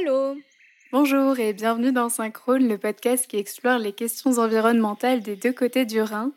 Allô 0.00 0.36
Bonjour 0.92 1.38
et 1.38 1.52
bienvenue 1.52 1.92
dans 1.92 2.08
Synchrone, 2.08 2.68
le 2.68 2.78
podcast 2.78 3.26
qui 3.26 3.36
explore 3.36 3.78
les 3.78 3.92
questions 3.92 4.38
environnementales 4.38 5.20
des 5.20 5.36
deux 5.36 5.52
côtés 5.52 5.84
du 5.84 6.00
Rhin. 6.00 6.32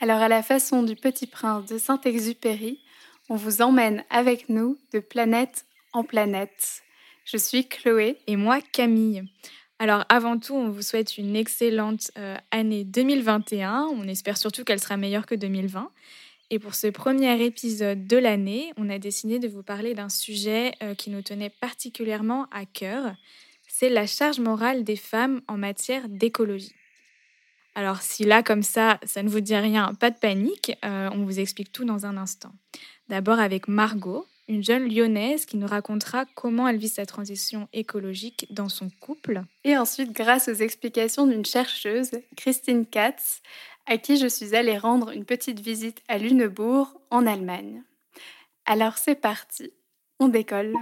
Alors 0.00 0.20
à 0.20 0.28
la 0.28 0.42
façon 0.42 0.82
du 0.82 0.96
Petit 0.96 1.26
Prince 1.26 1.66
de 1.66 1.78
Saint-Exupéry, 1.78 2.80
on 3.28 3.36
vous 3.36 3.62
emmène 3.62 4.04
avec 4.10 4.48
nous 4.48 4.76
de 4.92 4.98
planète 4.98 5.66
en 5.92 6.02
planète. 6.02 6.82
Je 7.24 7.36
suis 7.36 7.68
Chloé. 7.68 8.16
Et 8.26 8.36
moi 8.36 8.60
Camille. 8.60 9.24
Alors 9.78 10.04
avant 10.08 10.38
tout, 10.38 10.54
on 10.54 10.70
vous 10.70 10.82
souhaite 10.82 11.16
une 11.16 11.36
excellente 11.36 12.10
euh, 12.18 12.36
année 12.50 12.84
2021. 12.84 13.88
On 13.92 14.08
espère 14.08 14.36
surtout 14.36 14.64
qu'elle 14.64 14.80
sera 14.80 14.96
meilleure 14.96 15.26
que 15.26 15.36
2020. 15.36 15.90
Et 16.52 16.58
pour 16.58 16.74
ce 16.74 16.88
premier 16.88 17.40
épisode 17.44 18.08
de 18.08 18.16
l'année, 18.16 18.72
on 18.76 18.90
a 18.90 18.98
décidé 18.98 19.38
de 19.38 19.46
vous 19.46 19.62
parler 19.62 19.94
d'un 19.94 20.08
sujet 20.08 20.72
euh, 20.82 20.94
qui 20.96 21.10
nous 21.10 21.22
tenait 21.22 21.50
particulièrement 21.50 22.48
à 22.50 22.64
cœur. 22.66 23.14
C'est 23.68 23.88
la 23.88 24.06
charge 24.06 24.40
morale 24.40 24.82
des 24.82 24.96
femmes 24.96 25.42
en 25.46 25.56
matière 25.56 26.08
d'écologie. 26.08 26.74
Alors 27.76 28.02
si 28.02 28.24
là, 28.24 28.42
comme 28.42 28.64
ça, 28.64 28.98
ça 29.04 29.22
ne 29.22 29.28
vous 29.28 29.40
dit 29.40 29.54
rien, 29.54 29.94
pas 29.94 30.10
de 30.10 30.18
panique, 30.18 30.72
euh, 30.84 31.08
on 31.12 31.24
vous 31.24 31.38
explique 31.38 31.70
tout 31.70 31.84
dans 31.84 32.04
un 32.04 32.16
instant. 32.16 32.50
D'abord 33.08 33.38
avec 33.38 33.68
Margot, 33.68 34.26
une 34.50 34.64
jeune 34.64 34.92
lyonnaise 34.92 35.46
qui 35.46 35.56
nous 35.56 35.68
racontera 35.68 36.24
comment 36.34 36.66
elle 36.66 36.76
vit 36.76 36.88
sa 36.88 37.06
transition 37.06 37.68
écologique 37.72 38.48
dans 38.50 38.68
son 38.68 38.88
couple. 39.00 39.42
Et 39.62 39.78
ensuite, 39.78 40.12
grâce 40.12 40.48
aux 40.48 40.54
explications 40.54 41.24
d'une 41.28 41.44
chercheuse, 41.44 42.10
Christine 42.36 42.84
Katz, 42.84 43.42
à 43.86 43.96
qui 43.96 44.16
je 44.16 44.26
suis 44.26 44.56
allée 44.56 44.76
rendre 44.76 45.10
une 45.10 45.24
petite 45.24 45.60
visite 45.60 46.02
à 46.08 46.18
Lüneburg, 46.18 46.88
en 47.10 47.26
Allemagne. 47.28 47.84
Alors 48.66 48.98
c'est 48.98 49.14
parti, 49.14 49.70
on 50.18 50.26
décolle. 50.26 50.74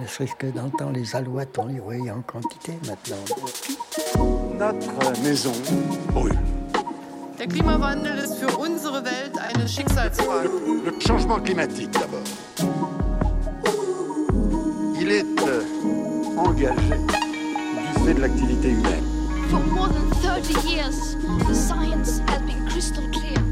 Ne 0.00 0.06
serait-ce 0.06 0.36
que 0.36 0.46
dans 0.46 0.66
le 0.66 0.70
temps, 0.70 0.90
les 0.90 1.16
alouettes, 1.16 1.58
on 1.58 1.66
les 1.66 1.80
voyait 1.80 2.12
en 2.12 2.22
quantité 2.22 2.72
maintenant. 2.86 3.24
Notre 4.56 5.22
maison 5.22 5.52
brûle. 6.12 6.38
Der 7.42 7.48
Klimawandel 7.48 8.18
ist 8.18 8.36
für 8.36 8.56
unsere 8.56 9.04
Welt 9.04 9.36
eine 9.36 9.66
Schicksalsfrage. 9.66 10.48
Le 10.84 10.92
changement 11.00 11.40
climatique 11.40 11.90
d'abord. 11.90 12.22
Il 15.00 15.10
est 15.10 15.24
euh, 15.42 15.64
engagé 16.38 16.94
du 16.94 18.04
fait 18.04 18.14
de 18.14 18.20
l'activité 18.20 18.68
humaine. 18.68 19.04
For 19.50 19.58
more 19.74 19.88
than 19.88 20.08
30 20.22 20.50
years, 20.70 21.16
the 21.48 21.52
science 21.52 22.20
has 22.28 22.42
been 22.42 22.64
crystal 22.68 23.02
clear. 23.10 23.42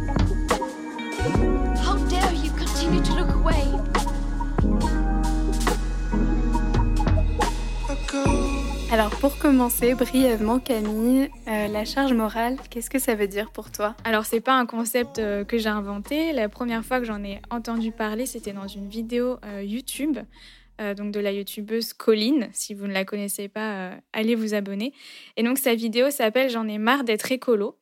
Alors 8.92 9.10
pour 9.10 9.38
commencer, 9.38 9.94
brièvement 9.94 10.58
Camille, 10.58 11.30
euh, 11.46 11.68
la 11.68 11.84
charge 11.84 12.12
morale, 12.12 12.56
qu'est-ce 12.70 12.90
que 12.90 12.98
ça 12.98 13.14
veut 13.14 13.28
dire 13.28 13.52
pour 13.52 13.70
toi? 13.70 13.94
Alors 14.02 14.24
c'est 14.24 14.40
pas 14.40 14.54
un 14.58 14.66
concept 14.66 15.20
euh, 15.20 15.44
que 15.44 15.58
j'ai 15.58 15.68
inventé. 15.68 16.32
La 16.32 16.48
première 16.48 16.84
fois 16.84 16.98
que 16.98 17.04
j'en 17.04 17.22
ai 17.22 17.40
entendu 17.50 17.92
parler, 17.92 18.26
c'était 18.26 18.52
dans 18.52 18.66
une 18.66 18.88
vidéo 18.88 19.38
euh, 19.44 19.62
YouTube, 19.62 20.18
donc 20.96 21.12
de 21.12 21.20
la 21.20 21.30
youtubeuse 21.30 21.92
Colline. 21.92 22.48
Si 22.52 22.72
vous 22.72 22.86
ne 22.86 22.94
la 22.94 23.04
connaissez 23.04 23.48
pas, 23.48 23.90
allez 24.14 24.34
vous 24.34 24.54
abonner. 24.54 24.94
Et 25.36 25.42
donc 25.42 25.58
sa 25.58 25.74
vidéo 25.74 26.10
s'appelle 26.10 26.48
J'en 26.48 26.66
ai 26.66 26.78
marre 26.78 27.04
d'être 27.04 27.30
écolo. 27.30 27.76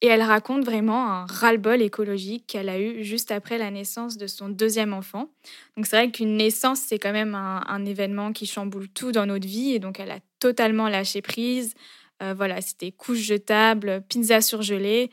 Et 0.00 0.06
elle 0.06 0.22
raconte 0.22 0.64
vraiment 0.64 1.10
un 1.10 1.26
ras-le-bol 1.26 1.82
écologique 1.82 2.46
qu'elle 2.46 2.68
a 2.68 2.78
eu 2.78 3.02
juste 3.02 3.32
après 3.32 3.58
la 3.58 3.72
naissance 3.72 4.16
de 4.16 4.28
son 4.28 4.48
deuxième 4.48 4.92
enfant. 4.92 5.28
Donc 5.76 5.86
c'est 5.86 5.96
vrai 5.96 6.10
qu'une 6.12 6.36
naissance, 6.36 6.78
c'est 6.78 7.00
quand 7.00 7.12
même 7.12 7.34
un, 7.34 7.84
événement 7.84 8.32
qui 8.32 8.46
chamboule 8.46 8.88
tout 8.88 9.10
dans 9.10 9.26
notre 9.26 9.46
vie. 9.46 9.72
Et 9.72 9.80
donc 9.80 9.98
elle 9.98 10.12
a 10.12 10.20
totalement 10.38 10.88
lâché 10.88 11.20
prise. 11.20 11.74
Euh, 12.22 12.32
voilà, 12.36 12.60
c'était 12.60 12.92
couches 12.92 13.18
jetables, 13.18 14.02
pizza 14.08 14.40
surgelée, 14.40 15.10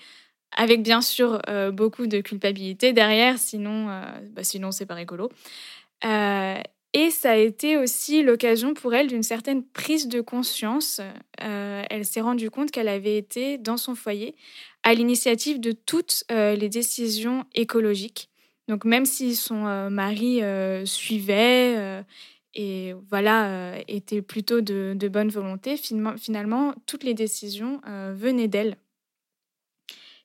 avec 0.55 0.83
bien 0.83 1.02
sûr 1.02 1.39
euh, 1.49 1.71
beaucoup 1.71 2.08
de 2.08 2.21
culpabilité 2.21 2.93
derrière, 2.93 3.38
sinon, 3.38 3.89
euh, 3.89 4.04
bah, 4.32 4.43
sinon 4.43 4.71
c'est 4.71 4.86
pas 4.86 4.95
rigolo. 4.95 5.30
Et 6.98 7.11
ça 7.11 7.32
a 7.32 7.36
été 7.36 7.77
aussi 7.77 8.23
l'occasion 8.23 8.73
pour 8.73 8.93
elle 8.93 9.08
d'une 9.08 9.23
certaine 9.23 9.65
prise 9.65 10.08
de 10.08 10.21
conscience. 10.21 11.02
elle 11.38 12.05
s'est 12.05 12.21
rendue 12.21 12.49
compte 12.49 12.71
qu'elle 12.71 12.88
avait 12.88 13.17
été 13.17 13.58
dans 13.58 13.76
son 13.76 13.95
foyer 13.95 14.33
à 14.85 14.93
l'initiative 14.93 15.59
de 15.59 15.73
toutes 15.73 16.23
les 16.29 16.69
décisions 16.69 17.43
écologiques. 17.53 18.29
Donc 18.69 18.85
même 18.85 19.05
si 19.05 19.35
son 19.35 19.89
mari 19.89 20.41
suivait 20.85 22.03
et 22.55 22.95
voilà, 23.09 23.47
euh, 23.47 23.81
était 23.87 24.21
plutôt 24.21 24.61
de, 24.61 24.93
de, 24.95 25.07
bonne 25.07 25.29
volonté. 25.29 25.77
Finalement, 25.77 26.73
toutes 26.85 27.03
les 27.03 27.13
décisions 27.13 27.81
euh, 27.87 28.13
venaient 28.15 28.47
d'elle. 28.47 28.77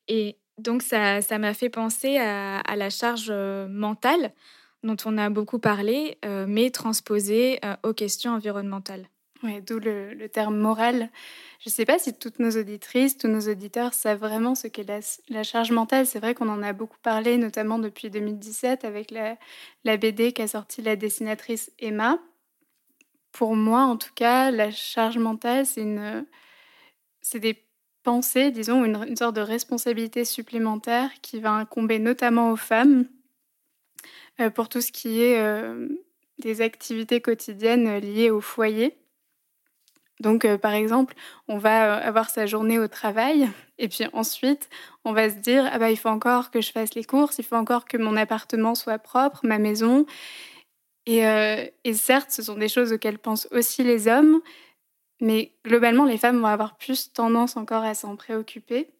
Et 0.06 0.36
donc, 0.56 0.82
ça, 0.82 1.22
ça 1.22 1.38
m'a 1.38 1.54
fait 1.54 1.70
penser 1.70 2.18
à, 2.18 2.60
à, 2.60 2.76
la 2.76 2.90
charge 2.90 3.28
euh, 3.30 3.66
mentale 3.68 4.32
dont 4.82 4.96
on 5.04 5.18
a 5.18 5.28
beaucoup 5.28 5.58
parlé, 5.58 6.16
mais 6.48 6.70
transposée 6.70 7.60
aux 7.82 7.92
questions 7.92 8.32
environnementales. 8.32 9.10
Oui, 9.42 9.62
d'où 9.62 9.78
le, 9.78 10.28
terme 10.28 10.58
moral. 10.58 11.08
Je 11.60 11.70
ne 11.70 11.72
sais 11.72 11.86
pas 11.86 11.98
si 11.98 12.12
toutes 12.12 12.38
nos 12.38 12.50
auditrices, 12.50 13.16
tous 13.16 13.28
nos 13.28 13.48
auditeurs 13.48 13.94
savent 13.94 14.18
vraiment 14.18 14.54
ce 14.54 14.66
qu'est 14.68 14.86
la, 15.28 15.42
charge 15.42 15.72
mentale. 15.72 16.06
C'est 16.06 16.18
vrai 16.18 16.34
qu'on 16.34 16.48
en 16.50 16.62
a 16.62 16.72
beaucoup 16.74 16.98
parlé, 17.02 17.38
notamment 17.38 17.78
depuis 17.78 18.10
2017 18.10 18.84
avec 18.84 19.10
la, 19.10 19.96
BD 19.96 20.32
qu'a 20.32 20.46
sorti 20.46 20.82
la 20.82 20.96
dessinatrice 20.96 21.72
Emma. 21.78 22.18
Pour 23.32 23.56
moi, 23.56 23.82
en 23.82 23.96
tout 23.96 24.12
cas, 24.14 24.50
la 24.50 24.70
charge 24.70 25.16
mentale, 25.16 25.64
c'est 25.64 27.40
des 27.40 27.64
pensées, 28.02 28.50
disons, 28.50 28.84
une, 28.84 29.16
sorte 29.16 29.36
de 29.36 29.40
responsabilité 29.40 30.24
supplémentaire 30.26 31.10
qui 31.22 31.40
va 31.40 31.52
incomber 31.52 31.98
notamment 31.98 32.50
aux 32.50 32.56
femmes 32.56 33.06
euh, 34.40 34.50
pour 34.50 34.68
tout 34.68 34.80
ce 34.80 34.92
qui 34.92 35.22
est 35.22 35.38
euh, 35.38 35.88
des 36.38 36.60
activités 36.60 37.20
quotidiennes 37.20 37.98
liées 37.98 38.30
au 38.30 38.40
foyer. 38.40 38.96
Donc, 40.20 40.44
euh, 40.44 40.58
par 40.58 40.72
exemple, 40.72 41.14
on 41.48 41.58
va 41.58 41.96
euh, 41.98 42.08
avoir 42.08 42.28
sa 42.30 42.46
journée 42.46 42.78
au 42.78 42.88
travail 42.88 43.48
et 43.78 43.88
puis 43.88 44.04
ensuite, 44.12 44.68
on 45.04 45.12
va 45.12 45.30
se 45.30 45.36
dire, 45.36 45.68
ah 45.72 45.78
bah, 45.78 45.90
il 45.90 45.96
faut 45.96 46.10
encore 46.10 46.50
que 46.50 46.60
je 46.60 46.70
fasse 46.72 46.94
les 46.94 47.04
courses, 47.04 47.38
il 47.38 47.44
faut 47.44 47.56
encore 47.56 47.86
que 47.86 47.96
mon 47.96 48.16
appartement 48.16 48.74
soit 48.74 48.98
propre, 48.98 49.40
ma 49.44 49.58
maison. 49.58 50.06
Et, 51.06 51.26
euh, 51.26 51.64
et 51.84 51.94
certes, 51.94 52.30
ce 52.30 52.42
sont 52.42 52.56
des 52.56 52.68
choses 52.68 52.92
auxquelles 52.92 53.18
pensent 53.18 53.48
aussi 53.50 53.82
les 53.82 54.06
hommes, 54.08 54.40
mais 55.20 55.52
globalement, 55.64 56.04
les 56.04 56.18
femmes 56.18 56.40
vont 56.40 56.46
avoir 56.46 56.76
plus 56.76 57.12
tendance 57.12 57.56
encore 57.56 57.84
à 57.84 57.94
s'en 57.94 58.16
préoccuper. 58.16 58.90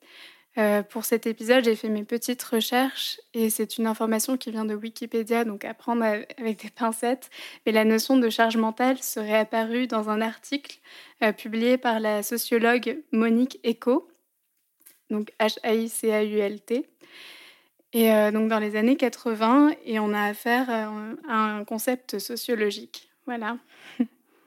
Euh, 0.58 0.82
pour 0.82 1.04
cet 1.04 1.26
épisode, 1.26 1.64
j'ai 1.64 1.76
fait 1.76 1.88
mes 1.88 2.04
petites 2.04 2.42
recherches 2.42 3.20
et 3.34 3.50
c'est 3.50 3.78
une 3.78 3.86
information 3.86 4.36
qui 4.36 4.50
vient 4.50 4.64
de 4.64 4.74
Wikipédia, 4.74 5.44
donc 5.44 5.64
à 5.64 5.74
prendre 5.74 6.02
avec 6.02 6.62
des 6.62 6.70
pincettes. 6.70 7.30
Mais 7.64 7.72
la 7.72 7.84
notion 7.84 8.16
de 8.16 8.28
charge 8.28 8.56
mentale 8.56 8.98
serait 9.02 9.38
apparue 9.38 9.86
dans 9.86 10.10
un 10.10 10.20
article 10.20 10.78
euh, 11.22 11.32
publié 11.32 11.78
par 11.78 12.00
la 12.00 12.22
sociologue 12.24 13.00
Monique 13.12 13.60
Eco, 13.64 14.08
donc 15.08 15.32
H-A-I-C-A-U-L-T. 15.38 16.88
Et 17.92 18.12
euh, 18.12 18.30
donc 18.32 18.48
dans 18.48 18.58
les 18.58 18.76
années 18.76 18.96
80, 18.96 19.72
et 19.84 20.00
on 20.00 20.12
a 20.12 20.24
affaire 20.24 20.68
à 20.70 21.34
un 21.34 21.64
concept 21.64 22.18
sociologique. 22.18 23.10
Voilà. 23.26 23.56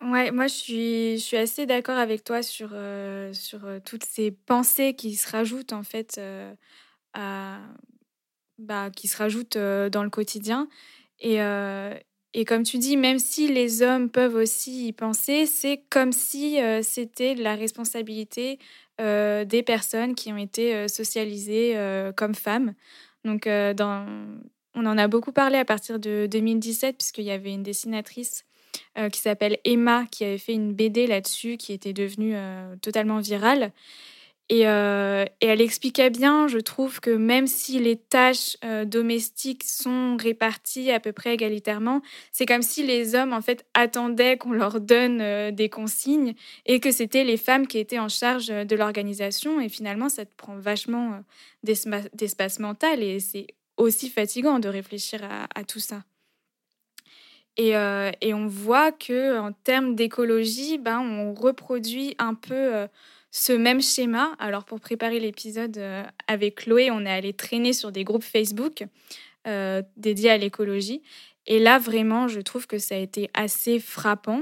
Ouais, 0.03 0.31
moi 0.31 0.47
je 0.47 0.53
suis, 0.53 1.17
je 1.17 1.23
suis 1.23 1.37
assez 1.37 1.65
d'accord 1.65 1.97
avec 1.97 2.23
toi 2.25 2.43
sur, 2.43 2.69
euh, 2.73 3.31
sur 3.31 3.63
euh, 3.65 3.79
toutes 3.83 4.03
ces 4.03 4.31
pensées 4.31 4.95
qui 4.95 5.15
se 5.15 5.29
rajoutent 5.31 5.71
en 5.71 5.83
fait 5.83 6.17
euh, 6.17 6.53
à, 7.13 7.59
bah, 8.57 8.89
qui 8.91 9.07
se 9.07 9.17
rajoutent 9.17 9.57
dans 9.57 10.03
le 10.03 10.09
quotidien. 10.09 10.67
Et, 11.19 11.37
et 12.33 12.45
comme 12.45 12.63
tu 12.63 12.77
dis, 12.79 12.97
même 12.97 13.19
si 13.19 13.47
les 13.47 13.81
hommes 13.81 14.09
peuvent 14.09 14.35
aussi 14.35 14.87
y 14.87 14.93
penser, 14.93 15.45
c'est 15.45 15.83
comme 15.89 16.11
si 16.11 16.59
c'était 16.81 17.35
la 17.35 17.55
responsabilité 17.55 18.59
des 18.99 19.63
personnes 19.65 20.15
qui 20.15 20.33
ont 20.33 20.37
été 20.37 20.87
socialisées 20.89 21.77
comme 22.17 22.35
femmes. 22.35 22.73
Donc 23.23 23.45
dans, 23.47 24.05
on 24.75 24.85
en 24.85 24.97
a 24.97 25.07
beaucoup 25.07 25.31
parlé 25.31 25.57
à 25.57 25.65
partir 25.65 25.99
de 25.99 26.27
2017 26.29 26.97
puisqu'il 26.97 27.25
y 27.25 27.31
avait 27.31 27.53
une 27.53 27.63
dessinatrice 27.63 28.43
euh, 28.97 29.09
qui 29.09 29.19
s'appelle 29.19 29.57
Emma, 29.65 30.05
qui 30.11 30.23
avait 30.23 30.37
fait 30.37 30.53
une 30.53 30.73
BD 30.73 31.07
là-dessus, 31.07 31.57
qui 31.57 31.73
était 31.73 31.93
devenue 31.93 32.33
euh, 32.35 32.75
totalement 32.81 33.19
virale. 33.19 33.71
Et, 34.49 34.67
euh, 34.67 35.25
et, 35.41 35.47
elle 35.47 35.61
expliquait 35.61 36.11
bien, 36.11 36.47
je 36.47 36.59
trouve, 36.59 36.99
que 36.99 37.09
même 37.09 37.47
si 37.47 37.79
les 37.79 37.95
tâches 37.95 38.57
domestiques 38.85 39.63
sont 39.63 40.17
réparties 40.19 40.91
à 40.91 40.99
peu 40.99 41.11
près 41.11 41.33
égalitairement, 41.33 42.01
c'est 42.31 42.45
comme 42.45 42.61
si 42.61 42.83
les 42.83 43.15
hommes, 43.15 43.33
en 43.33 43.41
fait, 43.41 43.65
attendaient 43.73 44.37
qu'on 44.37 44.51
leur 44.51 44.79
donne 44.79 45.51
des 45.51 45.69
consignes 45.69 46.35
et 46.65 46.79
que 46.79 46.91
c'était 46.91 47.23
les 47.23 47.37
femmes 47.37 47.67
qui 47.67 47.79
étaient 47.79 47.99
en 47.99 48.09
charge 48.09 48.47
de 48.47 48.75
l'organisation. 48.75 49.61
Et 49.61 49.69
finalement, 49.69 50.09
ça 50.09 50.25
te 50.25 50.35
prend 50.35 50.57
vachement 50.57 51.21
d'espace 51.63 52.59
mental 52.59 53.01
et 53.01 53.21
c'est 53.21 53.47
aussi 53.77 54.09
fatigant 54.09 54.59
de 54.59 54.67
réfléchir 54.67 55.21
à 55.55 55.63
tout 55.63 55.79
ça. 55.79 56.03
Et, 57.57 57.73
et, 58.21 58.33
on 58.33 58.47
voit 58.47 58.91
que 58.91 59.37
en 59.37 59.51
termes 59.51 59.95
d'écologie, 59.95 60.79
ben, 60.79 60.99
on 60.99 61.35
reproduit 61.35 62.15
un 62.17 62.33
peu 62.33 62.87
ce 63.29 63.53
même 63.53 63.79
schéma. 63.81 64.31
Alors 64.39 64.65
pour 64.65 64.79
préparer 64.79 65.19
l'épisode 65.19 65.79
avec 66.27 66.55
Chloé, 66.55 66.89
on 66.89 67.05
est 67.05 67.11
allé 67.11 67.33
traîner 67.33 67.73
sur 67.73 67.91
des 67.91 68.03
groupes 68.03 68.23
Facebook 68.23 68.85
dédiés 69.97 70.31
à 70.31 70.37
l'écologie. 70.37 71.03
Et 71.45 71.59
là, 71.59 71.77
vraiment, 71.77 72.27
je 72.27 72.39
trouve 72.39 72.67
que 72.67 72.77
ça 72.77 72.95
a 72.95 72.97
été 72.97 73.29
assez 73.33 73.79
frappant. 73.79 74.41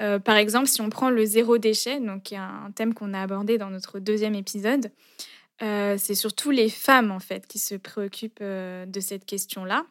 Euh, 0.00 0.18
par 0.18 0.36
exemple, 0.36 0.68
si 0.68 0.80
on 0.80 0.90
prend 0.90 1.10
le 1.10 1.24
zéro 1.24 1.58
déchet, 1.58 2.00
donc 2.00 2.24
qui 2.24 2.34
est 2.34 2.38
un 2.38 2.70
thème 2.74 2.94
qu'on 2.94 3.14
a 3.14 3.22
abordé 3.22 3.58
dans 3.58 3.70
notre 3.70 3.98
deuxième 3.98 4.34
épisode, 4.34 4.92
euh, 5.62 5.96
c'est 5.98 6.14
surtout 6.14 6.50
les 6.50 6.68
femmes 6.68 7.10
en 7.10 7.18
fait 7.18 7.46
qui 7.48 7.58
se 7.58 7.74
préoccupent 7.74 8.38
euh, 8.40 8.86
de 8.86 9.00
cette 9.00 9.24
question-là. 9.24 9.84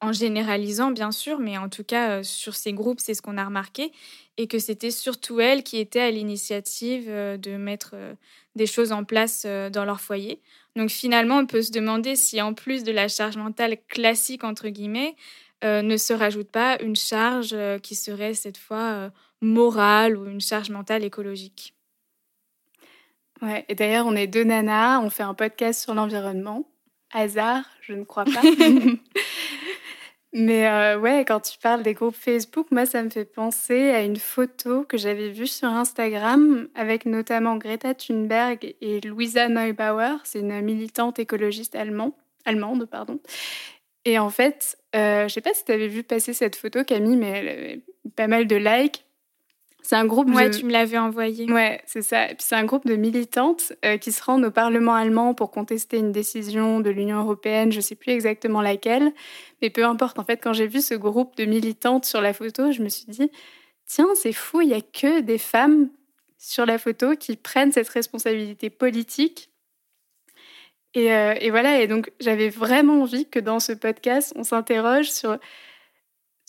En 0.00 0.12
généralisant, 0.12 0.90
bien 0.90 1.12
sûr, 1.12 1.38
mais 1.38 1.58
en 1.58 1.68
tout 1.68 1.84
cas, 1.84 2.22
sur 2.22 2.54
ces 2.54 2.72
groupes, 2.72 3.00
c'est 3.00 3.12
ce 3.12 3.20
qu'on 3.20 3.36
a 3.36 3.44
remarqué, 3.44 3.92
et 4.38 4.46
que 4.46 4.58
c'était 4.58 4.90
surtout 4.90 5.40
elles 5.40 5.62
qui 5.62 5.78
étaient 5.78 6.00
à 6.00 6.10
l'initiative 6.10 7.06
de 7.06 7.56
mettre 7.56 7.94
des 8.56 8.66
choses 8.66 8.92
en 8.92 9.04
place 9.04 9.44
dans 9.44 9.84
leur 9.84 10.00
foyer. 10.00 10.40
Donc 10.76 10.90
finalement, 10.90 11.38
on 11.38 11.46
peut 11.46 11.62
se 11.62 11.72
demander 11.72 12.16
si 12.16 12.40
en 12.40 12.54
plus 12.54 12.84
de 12.84 12.92
la 12.92 13.08
charge 13.08 13.36
mentale 13.36 13.76
classique, 13.88 14.44
entre 14.44 14.68
guillemets, 14.68 15.16
euh, 15.64 15.82
ne 15.82 15.96
se 15.96 16.12
rajoute 16.12 16.50
pas 16.50 16.80
une 16.80 16.96
charge 16.96 17.50
euh, 17.52 17.78
qui 17.78 17.94
serait 17.94 18.32
cette 18.34 18.56
fois 18.56 18.92
euh, 18.92 19.10
morale 19.42 20.16
ou 20.16 20.26
une 20.26 20.40
charge 20.40 20.70
mentale 20.70 21.04
écologique. 21.04 21.74
Ouais, 23.42 23.64
et 23.68 23.74
d'ailleurs, 23.74 24.06
on 24.06 24.14
est 24.14 24.26
deux 24.26 24.44
nanas, 24.44 25.00
on 25.00 25.10
fait 25.10 25.22
un 25.22 25.34
podcast 25.34 25.82
sur 25.82 25.94
l'environnement. 25.94 26.66
Hasard, 27.12 27.64
je 27.82 27.92
ne 27.94 28.04
crois 28.04 28.24
pas. 28.24 28.42
Mais 30.32 30.94
ouais, 30.94 31.24
quand 31.26 31.40
tu 31.40 31.58
parles 31.58 31.82
des 31.82 31.94
groupes 31.94 32.14
Facebook, 32.14 32.68
moi, 32.70 32.86
ça 32.86 33.02
me 33.02 33.10
fait 33.10 33.24
penser 33.24 33.90
à 33.90 34.02
une 34.02 34.16
photo 34.16 34.84
que 34.84 34.96
j'avais 34.96 35.30
vue 35.30 35.48
sur 35.48 35.68
Instagram 35.68 36.68
avec 36.76 37.04
notamment 37.04 37.56
Greta 37.56 37.94
Thunberg 37.94 38.76
et 38.80 39.00
Luisa 39.00 39.48
Neubauer. 39.48 40.18
C'est 40.22 40.38
une 40.38 40.60
militante 40.60 41.18
écologiste 41.18 41.74
allemand, 41.74 42.16
allemande. 42.44 42.86
Pardon. 42.88 43.18
Et 44.04 44.18
en 44.18 44.30
fait, 44.30 44.78
euh, 44.96 45.28
je 45.28 45.34
sais 45.34 45.40
pas 45.40 45.52
si 45.52 45.64
tu 45.64 45.72
avais 45.72 45.88
vu 45.88 46.02
passer 46.02 46.32
cette 46.32 46.56
photo, 46.56 46.84
Camille, 46.84 47.16
mais 47.16 47.30
elle 47.30 47.48
avait 47.48 47.80
pas 48.16 48.26
mal 48.26 48.46
de 48.46 48.56
likes. 48.56 49.04
C'est 49.82 49.96
un 49.96 50.06
groupe 50.06 50.28
ouais, 50.30 50.50
tu 50.50 50.64
me 50.64 50.72
l'avais 50.72 50.98
envoyé. 50.98 51.50
Ouais, 51.50 51.80
c'est 51.86 52.02
ça. 52.02 52.24
Et 52.30 52.34
puis 52.34 52.44
c'est 52.46 52.54
un 52.54 52.64
groupe 52.64 52.86
de 52.86 52.96
militantes 52.96 53.72
euh, 53.84 53.96
qui 53.96 54.12
se 54.12 54.22
rendent 54.22 54.44
au 54.44 54.50
Parlement 54.50 54.94
allemand 54.94 55.34
pour 55.34 55.50
contester 55.50 55.98
une 55.98 56.12
décision 56.12 56.80
de 56.80 56.90
l'Union 56.90 57.20
européenne, 57.20 57.72
je 57.72 57.80
sais 57.80 57.94
plus 57.94 58.12
exactement 58.12 58.62
laquelle, 58.62 59.12
mais 59.62 59.70
peu 59.70 59.84
importe. 59.84 60.18
En 60.18 60.24
fait, 60.24 60.38
quand 60.42 60.52
j'ai 60.52 60.66
vu 60.66 60.80
ce 60.80 60.94
groupe 60.94 61.36
de 61.36 61.44
militantes 61.44 62.04
sur 62.04 62.20
la 62.20 62.32
photo, 62.32 62.72
je 62.72 62.82
me 62.82 62.88
suis 62.88 63.06
dit, 63.06 63.30
tiens, 63.86 64.08
c'est 64.14 64.32
fou, 64.32 64.60
il 64.60 64.68
y 64.68 64.74
a 64.74 64.80
que 64.80 65.20
des 65.20 65.38
femmes 65.38 65.88
sur 66.38 66.66
la 66.66 66.78
photo 66.78 67.16
qui 67.16 67.36
prennent 67.36 67.72
cette 67.72 67.88
responsabilité 67.88 68.70
politique 68.70 69.50
euh, 70.96 71.34
et, 71.40 71.50
voilà, 71.50 71.80
et 71.80 71.86
donc 71.86 72.10
j'avais 72.18 72.48
vraiment 72.48 73.02
envie 73.02 73.26
que 73.26 73.38
dans 73.38 73.60
ce 73.60 73.72
podcast, 73.72 74.32
on 74.36 74.42
s'interroge 74.42 75.10
sur, 75.10 75.38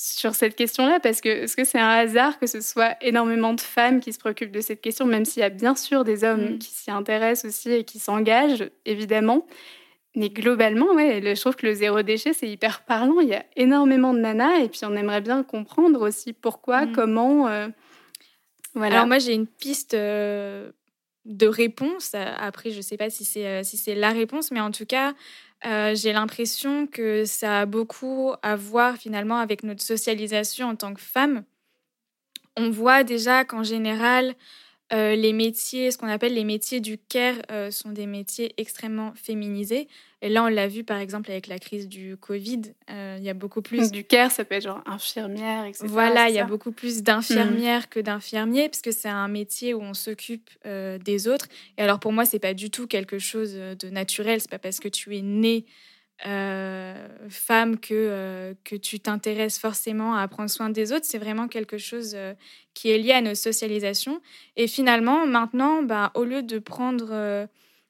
sur 0.04 0.34
cette 0.34 0.56
question-là, 0.56 1.00
parce 1.00 1.22
que 1.22 1.30
est-ce 1.30 1.56
que 1.56 1.64
c'est 1.64 1.80
un 1.80 1.88
hasard 1.88 2.40
que 2.40 2.48
ce 2.48 2.60
soit 2.60 2.96
énormément 3.02 3.54
de 3.54 3.62
femmes 3.62 4.00
qui 4.00 4.12
se 4.12 4.18
préoccupent 4.18 4.52
de 4.52 4.62
cette 4.62 4.82
question, 4.82 5.06
même 5.06 5.26
s'il 5.26 5.42
y 5.42 5.44
a 5.44 5.50
bien 5.50 5.76
sûr 5.76 6.04
des 6.04 6.24
hommes 6.24 6.56
mm. 6.56 6.58
qui 6.58 6.72
s'y 6.72 6.90
intéressent 6.90 7.52
aussi 7.52 7.72
et 7.72 7.84
qui 7.84 8.00
s'engagent, 8.00 8.68
évidemment. 8.86 9.46
Mais 10.16 10.30
globalement, 10.30 10.88
ouais, 10.96 11.22
je 11.24 11.40
trouve 11.40 11.56
que 11.56 11.68
le 11.68 11.76
zéro 11.76 12.02
déchet, 12.02 12.34
c'est 12.34 12.50
hyper 12.50 12.82
parlant. 12.82 13.20
Il 13.20 13.28
y 13.28 13.36
a 13.36 13.46
énormément 13.56 14.16
de 14.16 14.20
nanas, 14.20 14.58
et 14.58 14.70
puis 14.70 14.82
on 14.86 14.96
aimerait 14.96 15.22
bien 15.22 15.44
comprendre 15.44 16.02
aussi 16.02 16.34
pourquoi, 16.34 16.88
mm. 16.88 16.92
comment. 16.94 17.48
Euh, 17.48 17.68
voilà. 18.74 18.96
Alors 18.96 19.08
moi, 19.08 19.20
j'ai 19.20 19.36
une 19.36 19.48
piste 19.48 19.94
euh, 19.94 20.72
de 21.26 21.46
réponse. 21.46 22.16
Après, 22.16 22.72
je 22.72 22.78
ne 22.78 22.82
sais 22.82 22.98
pas 22.98 23.12
si 23.12 23.24
c'est 23.24 23.46
euh, 23.46 23.62
si 23.64 23.78
c'est 23.78 23.96
la 23.96 24.10
réponse, 24.10 24.50
mais 24.50 24.62
en 24.62 24.72
tout 24.72 24.88
cas, 24.88 25.14
euh, 25.66 25.94
j'ai 25.96 26.14
l'impression 26.14 26.88
que 26.88 27.26
ça 27.26 27.62
a 27.62 27.66
beaucoup 27.66 28.34
à 28.42 28.56
voir 28.56 28.98
finalement 28.98 29.38
avec 29.38 29.64
notre 29.64 29.84
socialisation 29.84 30.70
en 30.70 30.76
tant 30.76 30.94
que 30.94 31.02
femme. 31.02 31.44
On 32.58 32.70
voit 32.70 33.04
déjà 33.04 33.46
qu'en 33.46 33.64
général, 33.64 34.36
euh, 34.94 35.16
les 35.16 35.32
métiers, 35.32 35.92
ce 35.92 35.98
qu'on 35.98 36.08
appelle 36.08 36.34
les 36.34 36.44
métiers 36.44 36.82
du 36.82 36.98
care, 36.98 37.36
euh, 37.50 37.72
sont 37.72 37.90
des 37.90 38.08
métiers 38.08 38.54
extrêmement 38.58 39.14
féminisés. 39.16 39.88
Et 40.22 40.30
là, 40.30 40.44
on 40.44 40.48
l'a 40.48 40.68
vu 40.68 40.84
par 40.84 40.98
exemple 40.98 41.32
avec 41.32 41.48
la 41.48 41.60
crise 41.60 41.88
du 41.88 42.18
Covid. 42.18 42.62
Euh, 42.90 43.16
il 43.18 43.24
y 43.24 43.30
a 43.30 43.34
beaucoup 43.34 43.62
plus. 43.62 43.92
Du 43.92 44.04
care, 44.04 44.32
ça 44.32 44.44
peut 44.44 44.56
être 44.56 44.64
genre 44.64 44.84
infirmière, 44.86 45.66
etc. 45.66 45.86
Voilà, 45.88 46.30
il 46.30 46.36
y 46.36 46.40
a 46.40 46.46
beaucoup 46.46 46.72
plus 46.72 47.04
d'infirmières 47.04 47.90
que 47.90 48.00
d'infirmiers, 48.00 48.70
parce 48.70 48.82
que 48.82 48.92
c'est 48.92 49.10
un 49.10 49.28
métier 49.28 49.74
où 49.74 49.82
on 49.82 49.94
s'occupe 49.94 50.50
des 50.66 51.28
autres. 51.28 51.48
Et 51.78 51.82
alors 51.82 52.00
pour 52.00 52.12
moi, 52.12 52.26
c'est 52.26 52.40
pas 52.40 52.54
du 52.54 52.70
tout 52.70 52.86
quelque 52.86 53.18
chose 53.18 53.54
de 53.54 53.90
naturel. 53.90 54.42
C'est 54.42 54.52
pas 54.52 54.60
parce 54.60 54.80
que 54.80 54.90
tu 54.90 55.18
es 55.18 55.22
né 55.22 55.66
femme 56.24 57.80
que, 57.80 57.94
euh, 57.94 58.54
que 58.64 58.76
tu 58.76 59.00
t'intéresses 59.00 59.58
forcément 59.58 60.16
à 60.16 60.28
prendre 60.28 60.50
soin 60.50 60.70
des 60.70 60.92
autres. 60.94 61.06
C'est 61.06 61.18
vraiment 61.18 61.48
quelque 61.48 61.78
chose 61.78 62.14
euh, 62.16 62.34
qui 62.74 62.92
est 62.92 62.98
lié 62.98 63.12
à 63.12 63.22
nos 63.22 63.36
socialisations. 63.36 64.22
Et 64.56 64.68
finalement, 64.68 65.26
maintenant, 65.26 65.84
bah, 65.84 66.12
au 66.16 66.24
lieu 66.24 66.44
de 66.44 66.60
prendre 66.60 67.48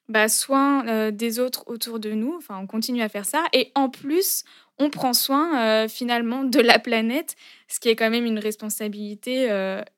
bah, 0.09 0.29
soin 0.29 1.11
des 1.11 1.39
autres 1.39 1.63
autour 1.67 1.99
de 1.99 2.11
nous, 2.11 2.39
on 2.49 2.67
continue 2.67 3.01
à 3.01 3.09
faire 3.09 3.25
ça. 3.25 3.45
Et 3.53 3.71
en 3.75 3.89
plus, 3.89 4.43
on 4.79 4.89
prend 4.89 5.13
soin 5.13 5.87
finalement 5.87 6.43
de 6.43 6.59
la 6.59 6.79
planète, 6.79 7.35
ce 7.67 7.79
qui 7.79 7.89
est 7.89 7.95
quand 7.95 8.09
même 8.09 8.25
une 8.25 8.39
responsabilité 8.39 9.49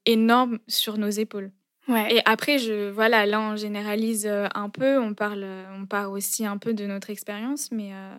énorme 0.06 0.60
sur 0.68 0.98
nos 0.98 1.10
épaules. 1.10 1.52
Et 1.90 2.22
après, 2.26 2.60
je, 2.60 2.90
voilà, 2.90 3.26
là, 3.26 3.42
on 3.42 3.56
généralise 3.56 4.26
euh, 4.26 4.48
un 4.56 4.70
peu, 4.70 5.00
on 5.00 5.14
parle, 5.14 5.44
euh, 5.44 5.66
on 5.78 5.86
parle 5.86 6.14
aussi 6.14 6.46
un 6.46 6.58
peu 6.58 6.74
de 6.74 6.86
notre 6.86 7.10
expérience, 7.10 7.72
mais, 7.72 7.94
euh, 7.94 8.16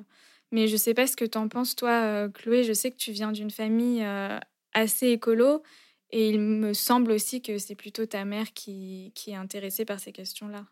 mais 0.53 0.69
je 0.69 0.75
ne 0.75 0.79
sais 0.79 0.93
pas 0.95 1.07
ce 1.07 1.17
que 1.17 1.25
tu 1.25 1.39
en 1.39 1.49
penses, 1.49 1.75
toi, 1.75 2.29
Chloé. 2.29 2.65
Je 2.65 2.75
sais 2.75 2.91
que 2.91 2.97
tu 2.97 3.13
viens 3.13 3.33
d'une 3.33 3.51
famille 3.51 4.05
assez 4.75 5.09
écolo, 5.09 5.63
et 6.11 6.29
il 6.29 6.41
me 6.41 6.75
semble 6.75 7.11
aussi 7.11 7.41
que 7.41 7.59
c'est 7.59 7.75
plutôt 7.75 8.07
ta 8.07 8.25
mère 8.25 8.53
qui, 8.53 9.13
qui 9.15 9.31
est 9.31 9.37
intéressée 9.37 9.85
par 9.85 9.99
ces 9.99 10.13
questions-là. 10.13 10.67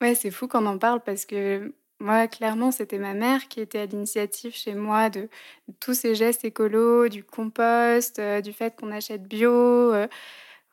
Ouais, 0.00 0.14
c'est 0.14 0.30
fou 0.30 0.46
qu'on 0.46 0.64
en 0.66 0.78
parle 0.78 1.02
parce 1.02 1.26
que 1.26 1.74
moi, 1.98 2.28
clairement, 2.28 2.70
c'était 2.70 2.98
ma 2.98 3.14
mère 3.14 3.48
qui 3.48 3.60
était 3.60 3.80
à 3.80 3.86
l'initiative 3.86 4.54
chez 4.54 4.74
moi 4.74 5.10
de, 5.10 5.28
tous 5.80 5.94
ces 5.94 6.14
gestes 6.14 6.44
écolos, 6.44 7.08
du 7.08 7.24
compost, 7.24 8.20
du 8.44 8.52
fait 8.52 8.76
qu'on 8.78 8.92
achète 8.92 9.24
bio 9.26 9.92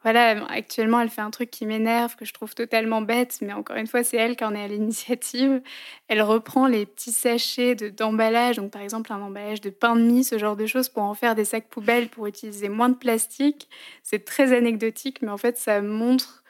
voilà, 0.05 0.45
actuellement, 0.49 1.01
elle 1.01 1.09
fait 1.09 1.21
un 1.21 1.31
truc 1.31 1.49
qui 1.49 1.65
m'énerve, 1.65 2.15
que 2.15 2.25
je 2.25 2.33
trouve 2.33 2.53
totalement 2.53 3.01
bête, 3.01 3.39
mais 3.41 3.53
encore 3.53 3.75
une 3.75 3.87
fois, 3.87 4.03
c'est 4.03 4.17
elle 4.17 4.35
qui 4.35 4.43
en 4.43 4.53
est 4.53 4.63
à 4.63 4.67
l'initiative. 4.67 5.63
Elle 6.07 6.21
reprend 6.21 6.67
les 6.67 6.85
petits 6.85 7.11
sachets 7.11 7.73
d'emballage, 7.73 8.57
donc 8.57 8.69
par 8.69 8.83
exemple 8.83 9.11
un 9.11 9.19
emballage 9.19 9.61
de 9.61 9.71
pain 9.71 9.95
de 9.95 10.03
mie, 10.03 10.23
ce 10.23 10.37
genre 10.37 10.55
de 10.55 10.67
choses, 10.67 10.89
pour 10.89 11.01
en 11.01 11.15
faire 11.15 11.33
des 11.33 11.43
sacs 11.43 11.69
poubelles, 11.69 12.09
pour 12.09 12.27
utiliser 12.27 12.69
moins 12.69 12.89
de 12.89 12.93
plastique. 12.93 13.67
C'est 14.03 14.23
très 14.23 14.53
anecdotique, 14.53 15.23
mais 15.23 15.31
en 15.31 15.37
fait, 15.37 15.57
ça 15.57 15.81
montre 15.81 16.43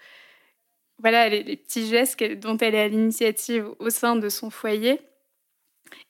voilà, 0.99 1.29
les, 1.29 1.55
petits 1.55 1.87
gestes 1.87 2.21
dont 2.37 2.57
elle 2.57 2.75
est 2.75 2.81
à 2.81 2.87
l'initiative 2.89 3.69
au 3.79 3.89
sein 3.89 4.17
de 4.17 4.27
son 4.27 4.49
foyer. 4.49 4.99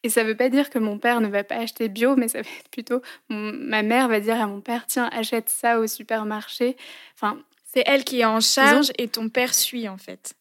Et 0.04 0.10
ça 0.10 0.24
ne 0.24 0.30
veut 0.30 0.38
pas 0.38 0.50
dire 0.50 0.70
que 0.70 0.80
mon 0.80 0.98
père 1.00 1.22
ne 1.22 1.28
va 1.28 1.44
pas 1.44 1.56
acheter 1.56 1.90
bio, 1.90 2.16
mais 2.16 2.28
ça 2.28 2.42
va 2.42 2.50
être 2.60 2.70
plutôt 2.70 3.02
ma 3.30 3.84
mère 3.84 4.08
va 4.08 4.20
dire 4.20 4.40
à 4.40 4.48
mon 4.48 4.62
père 4.62 4.86
tiens 4.88 5.10
achète 5.12 5.50
ça 5.50 5.80
au 5.80 5.88
supermarché. 5.88 6.78
Enfin, 7.16 7.40
c'est 7.64 7.84
elle 7.86 8.04
qui 8.04 8.22
est 8.22 8.26
en 8.26 8.40
charge 8.40 8.92
et 8.98 9.08
ton 9.08 9.30
père 9.30 9.54
suit 9.54 9.90
en 9.90 9.98
fait. 9.98 10.36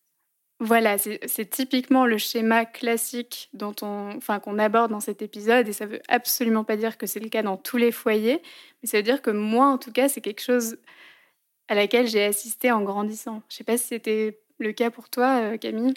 Voilà, 0.60 0.96
c'est 0.98 1.50
typiquement 1.50 2.06
le 2.06 2.16
schéma 2.16 2.64
classique 2.64 3.50
dont 3.52 3.74
on, 3.82 4.16
enfin, 4.16 4.38
qu'on 4.38 4.58
aborde 4.58 4.92
dans 4.92 5.00
cet 5.00 5.20
épisode, 5.20 5.68
et 5.68 5.72
ça 5.72 5.84
veut 5.84 6.00
absolument 6.08 6.62
pas 6.62 6.76
dire 6.76 6.96
que 6.96 7.06
c'est 7.06 7.18
le 7.18 7.28
cas 7.28 7.42
dans 7.42 7.56
tous 7.56 7.76
les 7.76 7.90
foyers, 7.90 8.40
mais 8.80 8.88
ça 8.88 8.96
veut 8.98 9.02
dire 9.02 9.20
que 9.20 9.30
moi, 9.30 9.66
en 9.66 9.78
tout 9.78 9.90
cas, 9.90 10.08
c'est 10.08 10.20
quelque 10.20 10.40
chose 10.40 10.78
à 11.68 11.74
laquelle 11.74 12.06
j'ai 12.06 12.24
assisté 12.24 12.70
en 12.70 12.82
grandissant. 12.82 13.42
Je 13.48 13.56
sais 13.56 13.64
pas 13.64 13.76
si 13.76 13.88
c'était 13.88 14.38
le 14.58 14.72
cas 14.72 14.90
pour 14.90 15.10
toi, 15.10 15.40
euh, 15.42 15.58
Camille. 15.58 15.94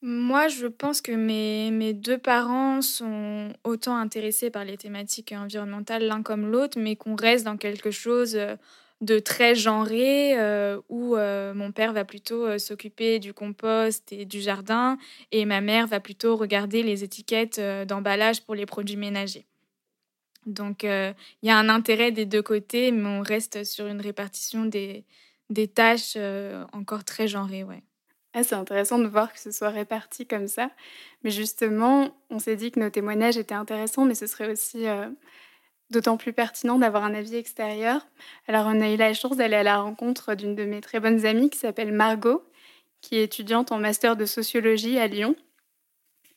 Moi, 0.00 0.46
je 0.46 0.66
pense 0.68 1.00
que 1.00 1.10
mes, 1.10 1.92
deux 1.92 2.18
parents 2.18 2.82
sont 2.82 3.52
autant 3.64 3.96
intéressés 3.96 4.48
par 4.48 4.64
les 4.64 4.76
thématiques 4.76 5.34
environnementales 5.36 6.06
l'un 6.06 6.22
comme 6.22 6.48
l'autre, 6.48 6.78
mais 6.78 6.94
qu'on 6.94 7.16
reste 7.16 7.44
dans 7.44 7.56
quelque 7.56 7.90
chose 7.90 8.36
euh, 8.36 8.54
de 9.00 9.18
très 9.18 9.56
genré, 9.56 10.38
euh, 10.38 10.80
où 10.88 11.16
euh, 11.16 11.52
mon 11.52 11.72
père 11.72 11.92
va 11.92 12.04
plutôt 12.04 12.58
s'occuper 12.58 13.18
du 13.18 13.34
compost 13.34 14.12
et 14.12 14.24
du 14.24 14.40
jardin, 14.40 14.98
et 15.32 15.44
ma 15.44 15.60
mère 15.60 15.88
va 15.88 15.98
plutôt 15.98 16.36
regarder 16.36 16.84
les 16.84 17.02
étiquettes 17.02 17.60
d'emballage 17.86 18.42
pour 18.44 18.54
les 18.54 18.66
produits 18.66 18.96
ménagers. 18.96 19.46
Donc, 20.46 20.84
il 20.84 21.14
y 21.42 21.50
a 21.50 21.58
un 21.58 21.68
intérêt 21.68 22.12
des 22.12 22.24
deux 22.24 22.42
côtés, 22.42 22.92
mais 22.92 23.08
on 23.08 23.20
reste 23.20 23.64
sur 23.64 23.86
une 23.88 24.00
répartition 24.00 24.64
des, 24.64 25.04
tâches 25.74 26.16
encore 26.72 27.04
très 27.04 27.28
genrées, 27.28 27.64
ouais. 27.64 27.82
C'est 28.42 28.54
intéressant 28.54 28.98
de 28.98 29.06
voir 29.06 29.32
que 29.32 29.40
ce 29.40 29.50
soit 29.50 29.70
réparti 29.70 30.26
comme 30.26 30.48
ça. 30.48 30.70
Mais 31.24 31.30
justement, 31.30 32.10
on 32.30 32.38
s'est 32.38 32.56
dit 32.56 32.70
que 32.70 32.80
nos 32.80 32.90
témoignages 32.90 33.36
étaient 33.36 33.54
intéressants, 33.54 34.04
mais 34.04 34.14
ce 34.14 34.26
serait 34.26 34.50
aussi 34.50 34.86
euh, 34.86 35.08
d'autant 35.90 36.16
plus 36.16 36.32
pertinent 36.32 36.78
d'avoir 36.78 37.04
un 37.04 37.14
avis 37.14 37.36
extérieur. 37.36 38.06
Alors, 38.46 38.66
on 38.66 38.80
a 38.80 38.90
eu 38.90 38.96
la 38.96 39.14
chance 39.14 39.36
d'aller 39.36 39.56
à 39.56 39.62
la 39.62 39.80
rencontre 39.80 40.34
d'une 40.34 40.54
de 40.54 40.64
mes 40.64 40.80
très 40.80 41.00
bonnes 41.00 41.26
amies 41.26 41.50
qui 41.50 41.58
s'appelle 41.58 41.92
Margot, 41.92 42.44
qui 43.00 43.16
est 43.16 43.24
étudiante 43.24 43.72
en 43.72 43.78
master 43.78 44.16
de 44.16 44.26
sociologie 44.26 44.98
à 44.98 45.06
Lyon. 45.06 45.34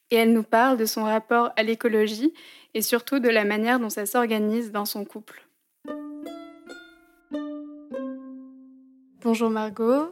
Et 0.09 0.15
elle 0.15 0.33
nous 0.33 0.43
parle 0.43 0.77
de 0.77 0.85
son 0.85 1.03
rapport 1.03 1.51
à 1.55 1.63
l'écologie 1.63 2.33
et 2.73 2.81
surtout 2.81 3.19
de 3.19 3.29
la 3.29 3.45
manière 3.45 3.79
dont 3.79 3.89
ça 3.89 4.05
s'organise 4.05 4.71
dans 4.71 4.85
son 4.85 5.05
couple. 5.05 5.47
Bonjour 9.23 9.49
Margot, 9.49 10.11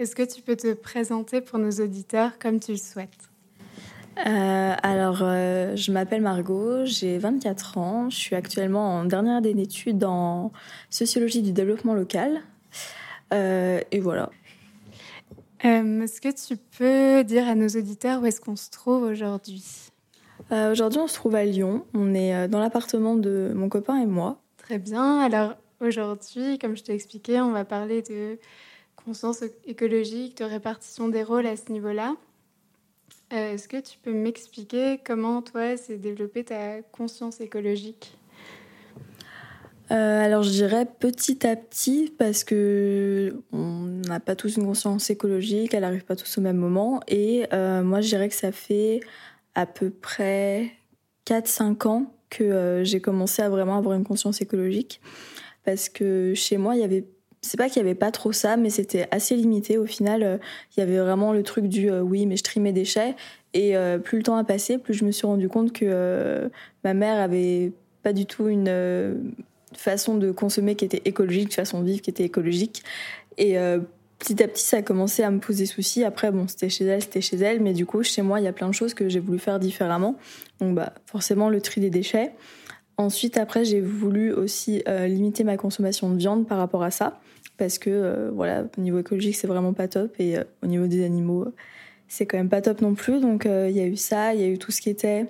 est-ce 0.00 0.16
que 0.16 0.22
tu 0.22 0.40
peux 0.40 0.56
te 0.56 0.72
présenter 0.72 1.42
pour 1.42 1.58
nos 1.58 1.70
auditeurs 1.72 2.38
comme 2.38 2.58
tu 2.58 2.72
le 2.72 2.78
souhaites? 2.78 3.28
Euh, 4.26 4.74
alors, 4.82 5.18
euh, 5.20 5.76
je 5.76 5.92
m'appelle 5.92 6.22
Margot, 6.22 6.86
j'ai 6.86 7.18
24 7.18 7.76
ans, 7.78 8.08
je 8.08 8.16
suis 8.16 8.34
actuellement 8.34 8.96
en 8.96 9.04
dernière 9.04 9.36
année 9.36 9.52
d'études 9.52 10.02
en 10.04 10.52
sociologie 10.88 11.42
du 11.42 11.52
développement 11.52 11.92
local. 11.92 12.40
Euh, 13.34 13.80
et 13.92 14.00
voilà. 14.00 14.30
est-ce 15.62 16.20
que 16.20 16.48
tu 16.48 16.56
peux 16.78 17.22
dire 17.22 17.46
à 17.46 17.54
nos 17.54 17.68
auditeurs 17.68 18.22
où 18.22 18.26
est-ce 18.26 18.40
qu'on 18.40 18.56
se 18.56 18.70
trouve 18.70 19.02
aujourd'hui? 19.02 19.64
Aujourd'hui, 20.50 20.98
on 20.98 21.06
se 21.06 21.14
trouve 21.14 21.34
à 21.34 21.44
Lyon. 21.44 21.84
On 21.94 22.14
est 22.14 22.48
dans 22.48 22.58
l'appartement 22.58 23.14
de 23.14 23.52
mon 23.54 23.68
copain 23.68 24.00
et 24.00 24.06
moi. 24.06 24.40
Très 24.56 24.78
bien. 24.78 25.20
Alors, 25.20 25.54
aujourd'hui, 25.80 26.58
comme 26.58 26.76
je 26.76 26.82
t'ai 26.82 26.94
expliqué, 26.94 27.40
on 27.40 27.52
va 27.52 27.64
parler 27.64 28.02
de 28.02 28.38
conscience 29.10 29.42
écologique, 29.66 30.38
de 30.38 30.44
répartition 30.44 31.08
des 31.08 31.24
rôles 31.24 31.46
à 31.46 31.56
ce 31.56 31.72
niveau-là. 31.72 32.14
Euh, 33.32 33.54
est-ce 33.54 33.66
que 33.66 33.80
tu 33.80 33.98
peux 33.98 34.12
m'expliquer 34.12 35.00
comment 35.04 35.42
toi 35.42 35.76
s'est 35.76 35.96
développée 35.96 36.44
ta 36.44 36.80
conscience 36.92 37.40
écologique? 37.40 38.16
Euh, 39.90 40.24
alors 40.24 40.44
je 40.44 40.50
dirais 40.50 40.86
petit 40.86 41.44
à 41.44 41.56
petit 41.56 42.14
parce 42.18 42.44
que 42.44 43.42
on 43.50 44.00
n'a 44.06 44.20
pas 44.20 44.36
tous 44.36 44.58
une 44.58 44.64
conscience 44.64 45.10
écologique, 45.10 45.74
elle 45.74 45.80
n'arrive 45.80 46.04
pas 46.04 46.14
tous 46.14 46.38
au 46.38 46.40
même 46.40 46.58
moment. 46.58 47.00
Et 47.08 47.46
euh, 47.52 47.82
moi 47.82 48.02
je 48.02 48.10
dirais 48.10 48.28
que 48.28 48.36
ça 48.36 48.52
fait 48.52 49.00
à 49.56 49.66
peu 49.66 49.90
près 49.90 50.70
4-5 51.26 51.88
ans 51.88 52.14
que 52.28 52.82
j'ai 52.84 53.00
commencé 53.00 53.42
à 53.42 53.48
vraiment 53.48 53.76
avoir 53.76 53.96
une 53.96 54.04
conscience 54.04 54.40
écologique. 54.40 55.00
Parce 55.64 55.88
que 55.88 56.32
chez 56.36 56.58
moi 56.58 56.76
il 56.76 56.82
y 56.82 56.84
avait 56.84 57.06
c'est 57.42 57.56
pas 57.56 57.68
qu'il 57.68 57.78
y 57.78 57.80
avait 57.80 57.94
pas 57.94 58.10
trop 58.10 58.32
ça, 58.32 58.56
mais 58.56 58.70
c'était 58.70 59.08
assez 59.10 59.34
limité. 59.34 59.78
Au 59.78 59.86
final, 59.86 60.22
euh, 60.22 60.36
il 60.76 60.80
y 60.80 60.82
avait 60.82 60.98
vraiment 60.98 61.32
le 61.32 61.42
truc 61.42 61.66
du 61.66 61.90
euh, 61.90 62.00
oui, 62.00 62.26
mais 62.26 62.36
je 62.36 62.42
trie 62.42 62.60
mes 62.60 62.72
déchets. 62.72 63.16
Et 63.54 63.76
euh, 63.76 63.98
plus 63.98 64.18
le 64.18 64.24
temps 64.24 64.36
a 64.36 64.44
passé, 64.44 64.78
plus 64.78 64.94
je 64.94 65.04
me 65.04 65.10
suis 65.10 65.26
rendu 65.26 65.48
compte 65.48 65.72
que 65.72 66.50
ma 66.84 66.94
mère 66.94 67.18
avait 67.18 67.72
pas 68.02 68.12
du 68.12 68.26
tout 68.26 68.48
une 68.48 69.32
façon 69.74 70.16
de 70.16 70.30
consommer 70.30 70.76
qui 70.76 70.84
était 70.84 71.02
écologique, 71.04 71.46
une 71.46 71.52
façon 71.52 71.80
de 71.80 71.86
vivre 71.86 72.02
qui 72.02 72.10
était 72.10 72.24
écologique. 72.24 72.84
Et 73.38 73.56
petit 74.20 74.40
à 74.42 74.46
petit, 74.46 74.62
ça 74.62 74.76
a 74.76 74.82
commencé 74.82 75.24
à 75.24 75.30
me 75.32 75.40
poser 75.40 75.66
soucis. 75.66 76.04
Après, 76.04 76.30
bon, 76.30 76.46
c'était 76.46 76.68
chez 76.68 76.84
elle, 76.84 77.02
c'était 77.02 77.20
chez 77.20 77.38
elle, 77.38 77.60
mais 77.60 77.72
du 77.72 77.86
coup, 77.86 78.04
chez 78.04 78.22
moi, 78.22 78.38
il 78.38 78.44
y 78.44 78.48
a 78.48 78.52
plein 78.52 78.68
de 78.68 78.74
choses 78.74 78.94
que 78.94 79.08
j'ai 79.08 79.18
voulu 79.18 79.40
faire 79.40 79.58
différemment. 79.58 80.16
Donc, 80.60 80.76
bah, 80.76 80.92
forcément, 81.06 81.48
le 81.48 81.60
tri 81.60 81.80
des 81.80 81.90
déchets. 81.90 82.32
Ensuite, 83.00 83.38
après, 83.38 83.64
j'ai 83.64 83.80
voulu 83.80 84.32
aussi 84.32 84.82
limiter 84.86 85.42
ma 85.42 85.56
consommation 85.56 86.10
de 86.10 86.18
viande 86.18 86.46
par 86.46 86.58
rapport 86.58 86.82
à 86.82 86.90
ça. 86.90 87.20
Parce 87.60 87.78
que 87.78 87.90
euh, 87.90 88.30
voilà, 88.32 88.64
au 88.78 88.80
niveau 88.80 88.98
écologique, 88.98 89.36
c'est 89.36 89.46
vraiment 89.46 89.74
pas 89.74 89.86
top. 89.86 90.14
Et 90.18 90.38
euh, 90.38 90.44
au 90.62 90.66
niveau 90.66 90.86
des 90.86 91.04
animaux, 91.04 91.52
c'est 92.08 92.24
quand 92.24 92.38
même 92.38 92.48
pas 92.48 92.62
top 92.62 92.80
non 92.80 92.94
plus. 92.94 93.20
Donc 93.20 93.44
euh, 93.44 93.68
il 93.68 93.76
y 93.76 93.80
a 93.80 93.86
eu 93.86 93.98
ça, 93.98 94.34
il 94.34 94.40
y 94.40 94.44
a 94.44 94.48
eu 94.48 94.56
tout 94.56 94.72
ce 94.72 94.80
qui 94.80 94.88
était 94.88 95.26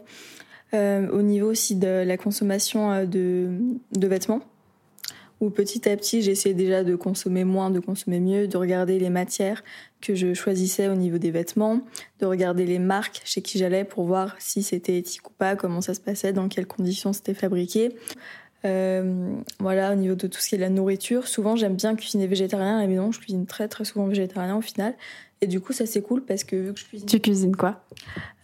au 0.72 1.22
niveau 1.22 1.50
aussi 1.50 1.74
de 1.74 2.04
la 2.06 2.16
consommation 2.16 3.04
de 3.04 4.06
vêtements 4.06 4.40
où 5.40 5.50
petit 5.50 5.88
à 5.88 5.96
petit 5.96 6.22
j'essayais 6.22 6.54
déjà 6.54 6.84
de 6.84 6.94
consommer 6.96 7.44
moins, 7.44 7.70
de 7.70 7.80
consommer 7.80 8.20
mieux, 8.20 8.46
de 8.46 8.56
regarder 8.56 8.98
les 8.98 9.10
matières 9.10 9.64
que 10.00 10.14
je 10.14 10.34
choisissais 10.34 10.88
au 10.88 10.94
niveau 10.94 11.18
des 11.18 11.30
vêtements, 11.30 11.80
de 12.20 12.26
regarder 12.26 12.66
les 12.66 12.78
marques 12.78 13.22
chez 13.24 13.42
qui 13.42 13.58
j'allais 13.58 13.84
pour 13.84 14.04
voir 14.04 14.36
si 14.38 14.62
c'était 14.62 14.96
éthique 14.96 15.28
ou 15.28 15.32
pas, 15.32 15.56
comment 15.56 15.80
ça 15.80 15.94
se 15.94 16.00
passait, 16.00 16.32
dans 16.32 16.48
quelles 16.48 16.66
conditions 16.66 17.12
c'était 17.12 17.34
fabriqué. 17.34 17.94
Euh, 18.66 19.32
voilà, 19.58 19.92
au 19.92 19.94
niveau 19.94 20.14
de 20.14 20.26
tout 20.26 20.38
ce 20.38 20.50
qui 20.50 20.54
est 20.54 20.58
la 20.58 20.68
nourriture, 20.68 21.26
souvent 21.26 21.56
j'aime 21.56 21.76
bien 21.76 21.96
cuisiner 21.96 22.26
végétarien 22.26 22.86
mais 22.86 22.96
non 22.96 23.10
je 23.10 23.18
cuisine 23.18 23.46
très 23.46 23.68
très 23.68 23.84
souvent 23.84 24.06
végétarien 24.06 24.56
au 24.56 24.60
final. 24.60 24.94
Et 25.42 25.46
du 25.46 25.60
coup, 25.60 25.72
ça 25.72 25.86
c'est 25.86 26.02
cool 26.02 26.22
parce 26.22 26.44
que 26.44 26.56
vu 26.56 26.74
que 26.74 26.80
je 26.80 26.84
cuisine. 26.84 27.08
Tu 27.08 27.18
cuisines 27.18 27.56
quoi? 27.56 27.82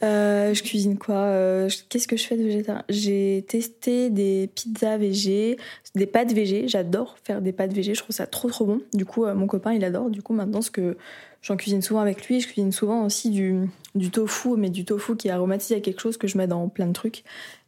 Euh, 0.02 0.54
Je 0.54 0.62
cuisine 0.62 0.96
quoi? 0.96 1.16
Euh, 1.16 1.68
Qu'est-ce 1.88 2.08
que 2.08 2.16
je 2.16 2.24
fais 2.24 2.36
de 2.36 2.42
végétarien 2.42 2.84
J'ai 2.88 3.44
testé 3.48 4.08
des 4.08 4.48
pizzas 4.54 4.96
végé, 4.96 5.58
des 5.94 6.06
pâtes 6.06 6.32
végé. 6.32 6.68
J'adore 6.68 7.16
faire 7.22 7.42
des 7.42 7.52
pâtes 7.52 7.72
végé. 7.72 7.94
Je 7.94 8.02
trouve 8.02 8.16
ça 8.16 8.26
trop 8.26 8.48
trop 8.48 8.64
bon. 8.64 8.80
Du 8.94 9.04
coup, 9.04 9.26
mon 9.26 9.46
copain 9.46 9.74
il 9.74 9.84
adore. 9.84 10.08
Du 10.08 10.22
coup, 10.22 10.32
maintenant, 10.32 10.62
ce 10.62 10.70
que 10.70 10.96
j'en 11.42 11.56
cuisine 11.56 11.82
souvent 11.82 12.00
avec 12.00 12.26
lui, 12.26 12.40
je 12.40 12.46
cuisine 12.46 12.72
souvent 12.72 13.04
aussi 13.04 13.30
du, 13.30 13.68
du 13.94 14.10
tofu, 14.10 14.56
mais 14.56 14.70
du 14.70 14.84
tofu 14.86 15.16
qui 15.16 15.28
est 15.28 15.32
aromatisé 15.32 15.74
à 15.74 15.80
quelque 15.80 16.00
chose 16.00 16.16
que 16.16 16.26
je 16.26 16.38
mets 16.38 16.46
dans 16.46 16.68
plein 16.68 16.86
de 16.86 16.92
trucs. 16.94 17.24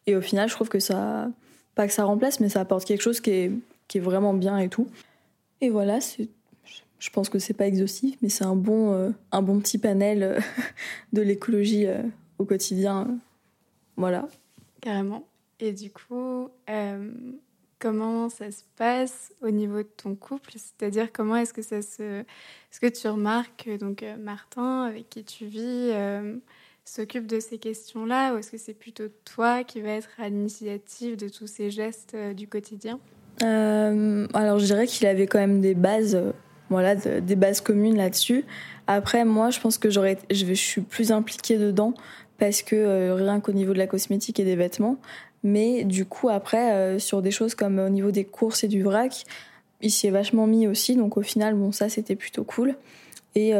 Et 0.06 0.16
au 0.16 0.22
final, 0.22 0.48
je 0.48 0.54
trouve 0.54 0.70
que 0.70 0.80
ça 0.80 1.30
pas 1.74 1.86
que 1.86 1.92
ça 1.92 2.04
remplace, 2.04 2.40
mais 2.40 2.48
ça 2.48 2.60
apporte 2.62 2.84
quelque 2.86 3.02
chose 3.02 3.20
qui 3.20 3.30
est, 3.30 3.52
qui 3.86 3.98
est 3.98 4.00
vraiment 4.00 4.34
bien 4.34 4.58
et 4.58 4.68
tout. 4.68 4.88
Et 5.60 5.70
voilà, 5.70 6.00
je 6.98 7.10
pense 7.10 7.28
que 7.28 7.38
c'est 7.38 7.54
pas 7.54 7.66
exhaustif, 7.66 8.16
mais 8.22 8.28
c'est 8.28 8.44
un 8.44 8.56
bon, 8.56 8.92
euh, 8.92 9.10
un 9.32 9.42
bon 9.42 9.60
petit 9.60 9.78
panel 9.78 10.22
euh, 10.22 10.40
de 11.12 11.22
l'écologie 11.22 11.86
euh, 11.86 12.02
au 12.38 12.44
quotidien. 12.44 13.18
Voilà. 13.96 14.28
Carrément. 14.80 15.24
Et 15.60 15.72
du 15.72 15.90
coup, 15.90 16.50
comment 17.80 18.28
ça 18.28 18.50
se 18.52 18.62
passe 18.76 19.32
au 19.42 19.50
niveau 19.50 19.78
de 19.78 19.88
ton 19.96 20.14
couple? 20.14 20.52
C'est-à-dire 20.52 21.10
comment 21.12 21.34
est-ce 21.34 21.52
que 21.52 21.62
ça 21.62 21.82
se, 21.82 22.20
est-ce 22.20 22.78
que 22.78 22.86
tu 22.86 23.08
remarques 23.08 23.68
donc 23.80 24.04
Martin 24.20 24.84
avec 24.84 25.10
qui 25.10 25.24
tu 25.24 25.46
vis 25.46 25.92
s'occupe 26.84 27.26
de 27.26 27.40
ces 27.40 27.58
questions-là? 27.58 28.34
Ou 28.34 28.38
est-ce 28.38 28.52
que 28.52 28.56
c'est 28.56 28.72
plutôt 28.72 29.08
toi 29.24 29.64
qui 29.64 29.80
vas 29.80 29.90
être 29.90 30.10
à 30.18 30.28
l'initiative 30.28 31.16
de 31.16 31.28
tous 31.28 31.48
ces 31.48 31.72
gestes 31.72 32.16
du 32.36 32.46
quotidien? 32.46 33.00
Euh, 33.42 34.26
Alors 34.34 34.58
je 34.58 34.64
dirais 34.64 34.86
qu'il 34.86 35.06
avait 35.06 35.26
quand 35.26 35.38
même 35.38 35.60
des 35.60 35.74
bases, 35.74 36.20
euh, 36.70 36.74
voilà, 36.74 36.94
des 36.94 37.36
bases 37.36 37.60
communes 37.60 37.96
là-dessus. 37.96 38.44
Après 38.86 39.24
moi 39.24 39.50
je 39.50 39.60
pense 39.60 39.78
que 39.78 39.90
j'aurais, 39.90 40.18
je, 40.30 40.52
suis 40.54 40.80
plus 40.80 41.12
impliquée 41.12 41.58
dedans 41.58 41.94
parce 42.38 42.62
que 42.62 43.12
rien 43.12 43.40
qu'au 43.40 43.52
niveau 43.52 43.72
de 43.72 43.78
la 43.78 43.86
cosmétique 43.86 44.40
et 44.40 44.44
des 44.44 44.56
vêtements. 44.56 44.96
Mais 45.42 45.84
du 45.84 46.04
coup 46.04 46.28
après 46.28 46.98
sur 46.98 47.22
des 47.22 47.30
choses 47.30 47.54
comme 47.54 47.78
au 47.78 47.88
niveau 47.88 48.10
des 48.10 48.24
courses 48.24 48.64
et 48.64 48.68
du 48.68 48.82
vrac, 48.82 49.24
il 49.82 49.90
s'y 49.90 50.06
est 50.06 50.10
vachement 50.10 50.46
mis 50.46 50.66
aussi. 50.66 50.96
Donc 50.96 51.16
au 51.16 51.22
final 51.22 51.54
bon 51.54 51.72
ça 51.72 51.88
c'était 51.88 52.16
plutôt 52.16 52.44
cool. 52.44 52.76
Et 53.34 53.54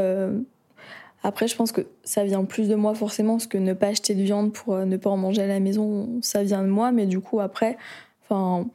après, 1.23 1.49
je 1.49 1.57
pense 1.57 1.73
que 1.73 1.83
ça 2.05 2.25
vient 2.25 2.45
plus 2.45 2.69
de 2.69 2.75
moi 2.75 2.95
forcément, 2.95 3.35
parce 3.35 3.47
que 3.47 3.59
ne 3.59 3.73
pas 3.73 3.88
acheter 3.88 4.15
de 4.15 4.23
viande 4.23 4.53
pour 4.53 4.75
euh, 4.75 4.85
ne 4.85 4.97
pas 4.97 5.11
en 5.11 5.17
manger 5.17 5.43
à 5.43 5.47
la 5.47 5.61
maison, 5.61 6.09
ça 6.23 6.43
vient 6.43 6.62
de 6.62 6.69
moi. 6.69 6.93
Mais 6.93 7.07
du 7.07 7.21
coup, 7.21 7.41
après, 7.41 7.77
enfin, 8.25 8.67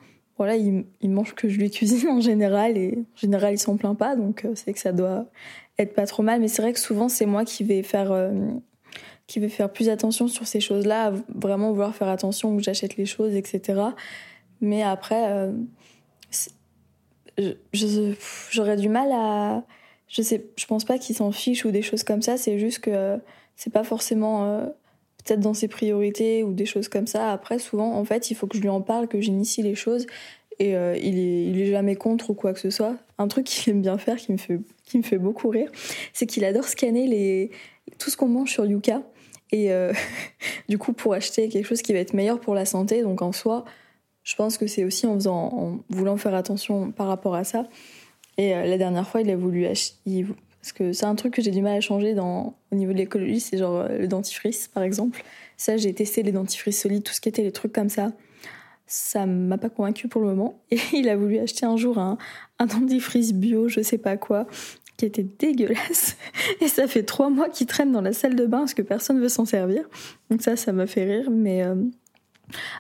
voilà, 0.44 0.56
il, 0.58 1.10
mange 1.10 1.34
que 1.36 1.48
je 1.48 1.58
lui 1.58 1.72
cuisine 1.72 2.10
en 2.10 2.22
général, 2.22 2.78
et 2.78 2.98
en 2.98 3.18
général, 3.18 3.54
il 3.54 3.58
s'en 3.58 3.78
plaint 3.78 3.98
pas, 3.98 4.16
donc 4.16 4.46
euh, 4.46 4.54
c'est 4.56 4.74
que 4.74 4.80
ça 4.80 4.92
doit 4.92 5.26
être 5.78 5.94
pas 5.94 6.06
trop 6.06 6.24
mal. 6.24 6.42
Mais 6.42 6.48
c'est 6.48 6.62
vrai 6.62 6.74
que 6.74 6.80
souvent, 6.80 7.10
c'est 7.10 7.26
moi 7.26 7.46
qui 7.46 7.64
vais 7.64 7.84
faire, 7.84 8.12
euh, 8.12 8.32
qui 9.28 9.40
vais 9.40 9.50
faire 9.50 9.72
plus 9.72 9.90
attention 9.90 10.28
sur 10.28 10.48
ces 10.48 10.60
choses-là, 10.60 11.14
vraiment 11.34 11.72
vouloir 11.72 11.96
faire 11.96 12.10
attention 12.10 12.54
où 12.54 12.60
j'achète 12.60 12.98
les 12.98 13.06
choses, 13.06 13.36
etc. 13.36 13.82
Mais 14.62 14.84
après, 14.84 15.50
j'aurais 18.52 18.78
du 18.78 18.90
mal 18.90 19.12
à 19.12 19.64
je 20.14 20.22
sais, 20.22 20.46
je 20.56 20.66
pense 20.68 20.86
pas 20.86 21.00
qu'il 21.00 21.16
s'en 21.16 21.32
fiche 21.32 21.66
ou 21.66 21.72
des 21.72 21.82
choses 21.82 22.04
comme 22.04 22.22
ça. 22.22 22.38
C'est 22.38 22.60
juste 22.60 22.80
que 22.80 23.20
c'est 23.56 23.74
pas 23.74 23.84
forcément 23.84 24.46
euh, 24.46 24.68
peut-être 25.24 25.40
dans 25.40 25.54
ses 25.54 25.68
priorités 25.68 26.44
ou 26.44 26.54
des 26.54 26.66
choses 26.66 26.88
comme 26.88 27.08
ça. 27.08 27.32
Après, 27.32 27.60
souvent, 27.60 27.94
en 27.96 28.06
fait, 28.06 28.32
il 28.32 28.36
faut 28.36 28.48
que 28.48 28.58
je 28.58 28.62
lui 28.62 28.70
en 28.70 28.82
parle, 28.82 29.08
que 29.08 29.22
j'initie 29.22 29.62
les 29.62 29.76
choses. 29.76 30.06
Et 30.60 30.76
euh, 30.76 30.96
il, 30.98 31.18
est, 31.18 31.46
il 31.46 31.62
est 31.62 31.72
jamais 31.72 31.96
contre 31.96 32.30
ou 32.30 32.34
quoi 32.34 32.54
que 32.54 32.60
ce 32.60 32.70
soit. 32.70 32.96
Un 33.18 33.28
truc 33.28 33.46
qu'il 33.46 33.74
aime 33.74 33.82
bien 33.82 33.98
faire, 33.98 34.18
qui 34.18 34.32
me 34.32 34.38
fait, 34.38 34.60
qui 34.86 34.98
me 34.98 35.04
fait 35.04 35.18
beaucoup 35.18 35.50
rire, 35.50 35.72
c'est 36.14 36.26
qu'il 36.26 36.46
adore 36.46 36.66
scanner 36.66 37.08
les, 37.08 37.52
tout 37.98 38.10
ce 38.10 38.18
qu'on 38.18 38.28
mange 38.28 38.52
sur 38.52 38.66
Yuka. 38.66 39.02
Et 39.52 39.72
euh, 39.72 39.94
du 40.70 40.78
coup, 40.78 40.94
pour 40.94 41.14
acheter 41.14 41.50
quelque 41.50 41.66
chose 41.66 41.82
qui 41.82 41.94
va 41.94 42.00
être 42.00 42.14
meilleur 42.14 42.40
pour 42.40 42.56
la 42.56 42.66
santé. 42.66 43.02
Donc 43.02 43.22
en 43.22 43.32
soi, 43.32 43.66
je 44.24 44.36
pense 44.36 44.58
que 44.58 44.68
c'est 44.68 44.84
aussi 44.84 45.06
en, 45.06 45.16
faisant, 45.16 45.54
en 45.54 45.80
voulant 45.90 46.18
faire 46.18 46.36
attention 46.36 46.92
par 46.92 47.08
rapport 47.08 47.36
à 47.36 47.44
ça. 47.44 47.68
Et 48.38 48.56
euh, 48.56 48.66
la 48.66 48.78
dernière 48.78 49.08
fois, 49.08 49.22
il 49.22 49.30
a 49.30 49.36
voulu 49.36 49.66
acheter. 49.66 50.26
Parce 50.64 50.72
que 50.72 50.94
c'est 50.94 51.06
un 51.06 51.16
truc 51.16 51.34
que 51.34 51.42
j'ai 51.42 51.52
du 51.52 51.62
mal 51.62 51.76
à 51.76 51.82
changer 51.82 52.14
dans, 52.14 52.56
au 52.72 52.76
niveau 52.76 52.94
de 52.94 52.98
l'écologie, 52.98 53.42
c'est 53.42 53.58
genre 53.58 53.82
euh, 53.82 53.98
le 53.98 54.08
dentifrice, 54.08 54.70
par 54.70 54.82
exemple. 54.82 55.22
Ça, 55.58 55.76
j'ai 55.76 55.94
testé 55.94 56.24
les 56.24 56.32
dentifrices 56.32 56.82
solides, 56.82 57.04
tout 57.04 57.12
ce 57.12 57.20
qui 57.20 57.28
était 57.28 57.44
les 57.44 57.52
trucs 57.52 57.74
comme 57.74 57.90
ça. 57.90 58.14
Ça 58.88 59.26
m'a 59.26 59.58
pas 59.58 59.68
convaincu 59.68 60.08
pour 60.08 60.22
le 60.22 60.28
moment. 60.28 60.62
Et 60.72 60.80
il 60.94 61.10
a 61.10 61.18
voulu 61.18 61.38
acheter 61.38 61.66
un 61.66 61.76
jour 61.76 61.98
un, 61.98 62.18
un 62.60 62.66
dentifrice 62.66 63.34
bio, 63.34 63.68
je 63.68 63.82
sais 63.82 63.98
pas 63.98 64.16
quoi, 64.16 64.48
qui 64.96 65.06
était 65.06 65.28
dégueulasse. 65.38 66.16
Et 66.62 66.70
ça 66.70 66.88
fait 66.88 67.04
trois 67.04 67.30
mois 67.30 67.50
qu'il 67.50 67.68
traîne 67.68 67.92
dans 67.92 68.00
la 68.00 68.14
salle 68.14 68.38
de 68.38 68.46
bain 68.46 68.60
parce 68.60 68.74
que 68.74 68.84
personne 68.84 69.20
veut 69.20 69.28
s'en 69.28 69.44
servir. 69.44 69.84
Donc 70.30 70.42
ça, 70.42 70.56
ça 70.56 70.72
m'a 70.72 70.88
fait 70.88 71.04
rire. 71.04 71.30
Mais, 71.30 71.66
euh, 71.66 71.76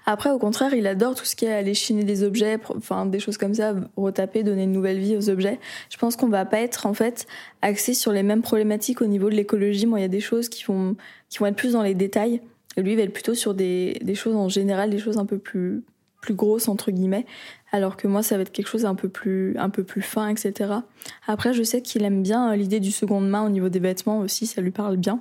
Après, 0.06 0.30
au 0.30 0.40
contraire, 0.40 0.74
il 0.74 0.88
adore 0.88 1.16
tout 1.16 1.26
ce 1.26 1.36
qui 1.36 1.46
est 1.46 1.54
aller 1.54 1.74
chiner 1.74 2.04
des 2.04 2.24
objets, 2.24 2.60
enfin 2.76 3.06
des 3.06 3.20
choses 3.20 3.38
comme 3.38 3.54
ça, 3.54 3.74
retaper, 3.98 4.44
donner 4.44 4.64
une 4.64 4.72
nouvelle 4.72 5.00
vie 5.00 5.16
aux 5.16 5.30
objets. 5.30 5.60
Je 5.90 5.98
pense 5.98 6.16
qu'on 6.16 6.28
va 6.28 6.46
pas 6.46 6.60
être 6.60 6.86
en 6.86 6.94
fait 6.94 7.28
axé 7.62 7.94
sur 7.94 8.12
les 8.12 8.24
mêmes 8.24 8.42
problématiques 8.42 9.02
au 9.02 9.06
niveau 9.06 9.30
de 9.30 9.36
l'écologie. 9.36 9.86
Moi, 9.86 10.00
il 10.00 10.04
y 10.04 10.06
a 10.06 10.10
des 10.10 10.20
choses 10.20 10.50
qui 10.50 10.64
vont 10.66 10.96
qui 11.30 11.40
vont 11.40 11.48
être 11.48 11.56
plus 11.56 11.74
dans 11.74 11.82
les 11.82 11.96
détails. 11.96 12.42
Et 12.78 12.82
lui, 12.82 12.92
il 12.92 12.98
va 12.98 13.04
être 13.04 13.14
plutôt 13.14 13.36
sur 13.36 13.54
des, 13.54 14.00
choses 14.16 14.36
en 14.36 14.50
général, 14.50 14.90
des 14.90 15.00
choses 15.00 15.18
un 15.18 15.26
peu 15.26 15.38
plus 15.38 15.84
plus 16.22 16.36
grosses 16.36 16.70
entre 16.70 16.90
guillemets, 16.90 17.26
alors 17.74 17.98
que 17.98 18.08
moi, 18.08 18.24
ça 18.24 18.38
va 18.38 18.44
être 18.44 18.52
quelque 18.54 18.70
chose 18.70 18.86
un 18.86 18.96
peu 18.96 19.10
plus 19.10 19.58
un 19.58 19.70
peu 19.70 19.84
plus 19.84 20.02
fin, 20.02 20.30
etc. 20.30 20.72
Après, 21.28 21.54
je 21.54 21.64
sais 21.64 21.82
qu'il 21.82 22.04
aime 22.06 22.24
bien 22.24 22.52
euh, 22.52 22.56
l'idée 22.56 22.80
du 22.80 22.92
seconde 22.92 23.30
main 23.30 23.46
au 23.46 23.50
niveau 23.50 23.68
des 23.68 23.80
vêtements 23.80 24.20
aussi, 24.20 24.48
ça 24.48 24.62
lui 24.62 24.72
parle 24.72 24.96
bien. 24.96 25.20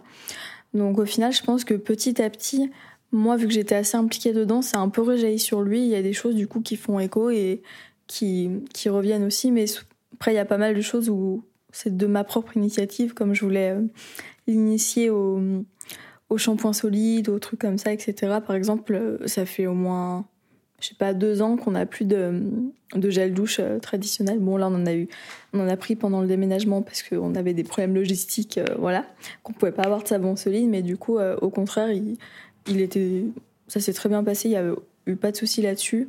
Donc 0.75 0.99
au 0.99 1.05
final, 1.05 1.33
je 1.33 1.43
pense 1.43 1.65
que 1.65 1.75
petit 1.75 2.23
à 2.23 2.31
petit, 2.31 2.71
moi, 3.13 3.37
vu 3.37 3.47
que 3.47 3.53
j'étais 3.53 3.75
assez 3.75 3.97
impliquée 3.97 4.33
dedans, 4.33 4.63
c'est 4.63 4.79
un 4.79 4.89
peu 4.89 5.03
rejailli 5.03 5.39
sur 5.39 5.61
lui. 5.61 5.83
Il 5.83 5.89
y 5.89 5.95
a 5.95 6.03
des 6.03 6.15
choses 6.15 6.35
du 6.35 6.49
coup 6.49 6.61
qui 6.61 6.77
font 6.77 6.99
écho 6.99 7.31
et 7.31 7.63
qui, 8.07 8.51
qui 8.73 8.89
reviennent 8.89 9.25
aussi. 9.25 9.53
Mais 9.53 9.67
après, 10.15 10.33
il 10.33 10.37
y 10.37 10.39
a 10.39 10.47
pas 10.47 10.57
mal 10.57 10.75
de 10.75 10.81
choses 10.81 11.11
où 11.11 11.45
c'est 11.73 11.97
de 11.97 12.07
ma 12.07 12.25
propre 12.25 12.57
initiative, 12.57 13.13
comme 13.15 13.35
je 13.35 13.45
voulais 13.45 13.71
euh, 13.71 13.83
l'initier 14.47 15.11
au, 15.11 15.41
au 16.31 16.39
shampoing 16.39 16.73
solide, 16.73 17.29
aux 17.29 17.39
trucs 17.39 17.61
comme 17.61 17.79
ça, 17.79 17.93
etc. 17.93 18.39
Par 18.47 18.57
exemple, 18.57 18.95
euh, 18.95 19.27
ça 19.27 19.45
fait 19.45 19.67
au 19.67 19.75
moins, 19.75 20.27
je 20.81 20.89
sais 20.89 20.95
pas, 20.95 21.13
deux 21.13 21.43
ans 21.43 21.57
qu'on 21.57 21.73
n'a 21.73 21.85
plus 21.85 22.07
de, 22.07 22.43
de 22.95 23.11
gel 23.11 23.35
douche 23.35 23.59
euh, 23.61 23.79
traditionnel. 23.79 24.39
Bon, 24.39 24.57
là, 24.57 24.69
on 24.69 24.75
en 24.75 24.87
a 24.87 24.95
eu, 24.95 25.09
on 25.53 25.61
en 25.61 25.69
a 25.69 25.77
pris 25.77 25.97
pendant 25.97 26.23
le 26.23 26.29
déménagement 26.29 26.81
parce 26.81 27.03
qu'on 27.03 27.35
avait 27.35 27.55
des 27.55 27.65
problèmes 27.65 27.95
logistiques, 27.95 28.61
voilà, 28.79 29.07
qu'on 29.43 29.53
pouvait 29.53 29.73
pas 29.73 29.83
avoir 29.83 30.03
de 30.03 30.09
savon 30.09 30.37
solide. 30.37 30.69
Mais 30.69 30.83
du 30.83 30.97
coup, 30.97 31.19
au 31.19 31.51
contraire, 31.51 31.91
il 31.91 32.17
il 32.67 32.81
était, 32.81 33.25
ça 33.69 33.81
s'est 33.81 33.93
très 33.93 34.09
bien 34.09 34.23
passé, 34.25 34.49
il 34.49 34.53
y 34.53 34.57
avait 34.57 34.75
eu 35.07 35.17
pas 35.17 35.33
de 35.33 35.37
souci 35.37 35.63
là-dessus. 35.63 36.09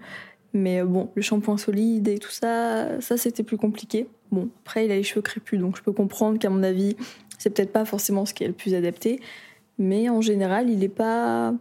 Mais 0.54 0.82
euh, 0.82 0.86
bon, 0.86 1.10
le 1.16 1.22
shampoing 1.22 1.58
solide 1.58 2.08
et 2.08 2.20
tout 2.20 2.32
ça, 2.32 3.02
ça 3.02 3.18
c'était 3.18 3.44
plus 3.44 3.58
compliqué. 3.58 4.08
Bon, 4.32 4.50
après 4.64 4.86
il 4.86 4.92
a 4.92 4.96
les 4.96 5.04
cheveux 5.04 5.22
crépus, 5.22 5.60
donc 5.60 5.78
je 5.78 5.84
peux 5.84 5.92
comprendre 5.92 6.38
qu'à 6.40 6.50
mon 6.50 6.64
avis, 6.64 6.96
c'est 7.38 7.50
peut-être 7.50 7.72
pas 7.72 7.86
forcément 7.86 8.26
ce 8.26 8.34
qui 8.34 8.44
est 8.44 8.48
le 8.48 8.54
plus 8.54 8.74
adapté. 8.74 9.20
Mais 9.80 10.10
en 10.10 10.22
général, 10.22 10.70
il 10.70 10.84
est 10.84 10.90
pas, 10.90 11.54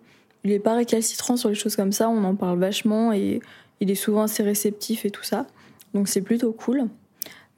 il 0.44 0.52
est 0.52 0.58
pas 0.58 0.75
récalcitrant 0.75 1.37
sur 1.37 1.49
les 1.49 1.54
choses 1.54 1.76
comme 1.76 1.92
ça. 1.92 2.08
On 2.11 2.22
en 2.25 2.34
parle 2.34 2.58
vachement 2.58 3.12
et 3.12 3.40
il 3.80 3.90
est 3.90 3.96
souvent 3.96 4.22
assez 4.22 4.42
réceptif 4.42 5.04
et 5.04 5.11
tout 5.11 5.25
ça. 5.25 5.46
Donc 5.94 6.08
c'est 6.08 6.20
plutôt 6.20 6.52
cool. 6.52 6.88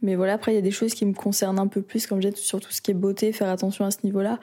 Mais 0.03 0.15
voilà, 0.15 0.35
après 0.35 0.53
il 0.53 0.55
y 0.57 0.59
a 0.59 0.63
des 0.63 0.71
choses 0.71 0.95
qui 0.95 1.07
me 1.07 1.15
concernent 1.15 1.59
un 1.59 1.67
peu 1.67 1.83
plus, 1.83 2.07
comme 2.07 2.21
j'ai 2.21 2.35
sur 2.35 2.61
tout 2.61 2.71
ce 2.71 2.81
qui 2.81 2.91
est 2.91 2.95
beauté, 2.95 3.33
faire 3.33 3.49
attention 3.49 3.85
à 3.85 3.91
ce 3.91 3.99
niveau-là. 4.05 4.39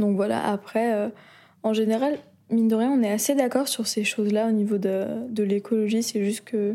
Donc 0.00 0.16
voilà, 0.16 0.44
après, 0.50 0.92
euh, 0.94 1.08
en 1.62 1.72
général, 1.72 2.18
mine 2.50 2.68
de 2.68 2.74
rien, 2.74 2.90
on 2.90 3.02
est 3.02 3.12
assez 3.12 3.34
d'accord 3.34 3.68
sur 3.68 3.86
ces 3.86 4.02
choses-là 4.02 4.48
au 4.48 4.52
niveau 4.52 4.78
de, 4.78 5.04
de 5.28 5.42
l'écologie. 5.42 6.02
C'est 6.02 6.24
juste 6.24 6.44
que. 6.44 6.74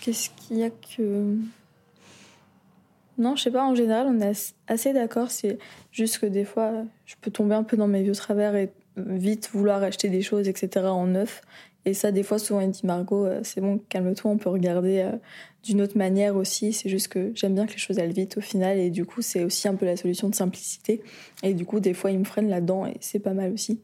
Qu'est-ce 0.00 0.30
qu'il 0.30 0.58
y 0.58 0.64
a 0.64 0.70
que. 0.70 1.36
Non, 3.16 3.36
je 3.36 3.44
sais 3.44 3.50
pas, 3.50 3.64
en 3.64 3.74
général, 3.74 4.06
on 4.08 4.20
est 4.20 4.54
assez 4.66 4.92
d'accord. 4.92 5.30
C'est 5.30 5.58
juste 5.92 6.18
que 6.18 6.26
des 6.26 6.44
fois, 6.44 6.72
je 7.06 7.14
peux 7.20 7.30
tomber 7.30 7.54
un 7.54 7.62
peu 7.62 7.76
dans 7.76 7.86
mes 7.86 8.02
vieux 8.02 8.14
travers 8.14 8.56
et 8.56 8.72
vite 8.96 9.50
vouloir 9.52 9.82
acheter 9.82 10.08
des 10.08 10.22
choses, 10.22 10.48
etc., 10.48 10.86
en 10.86 11.06
neuf. 11.06 11.42
Et 11.86 11.92
ça, 11.92 12.12
des 12.12 12.22
fois, 12.22 12.38
souvent, 12.38 12.60
il 12.60 12.70
dit 12.70 12.86
Margot, 12.86 13.26
euh, 13.26 13.40
c'est 13.42 13.60
bon, 13.60 13.78
calme-toi, 13.90 14.30
on 14.30 14.38
peut 14.38 14.48
regarder 14.48 15.00
euh, 15.00 15.12
d'une 15.62 15.82
autre 15.82 15.98
manière 15.98 16.34
aussi. 16.34 16.72
C'est 16.72 16.88
juste 16.88 17.08
que 17.08 17.32
j'aime 17.34 17.54
bien 17.54 17.66
que 17.66 17.72
les 17.72 17.78
choses 17.78 17.98
aillent 17.98 18.12
vite 18.12 18.38
au 18.38 18.40
final. 18.40 18.78
Et 18.78 18.90
du 18.90 19.04
coup, 19.04 19.20
c'est 19.20 19.44
aussi 19.44 19.68
un 19.68 19.74
peu 19.74 19.84
la 19.84 19.96
solution 19.96 20.30
de 20.30 20.34
simplicité. 20.34 21.02
Et 21.42 21.52
du 21.52 21.66
coup, 21.66 21.80
des 21.80 21.92
fois, 21.92 22.10
il 22.10 22.18
me 22.18 22.24
freine 22.24 22.48
là-dedans 22.48 22.86
et 22.86 22.96
c'est 23.00 23.18
pas 23.18 23.34
mal 23.34 23.52
aussi. 23.52 23.80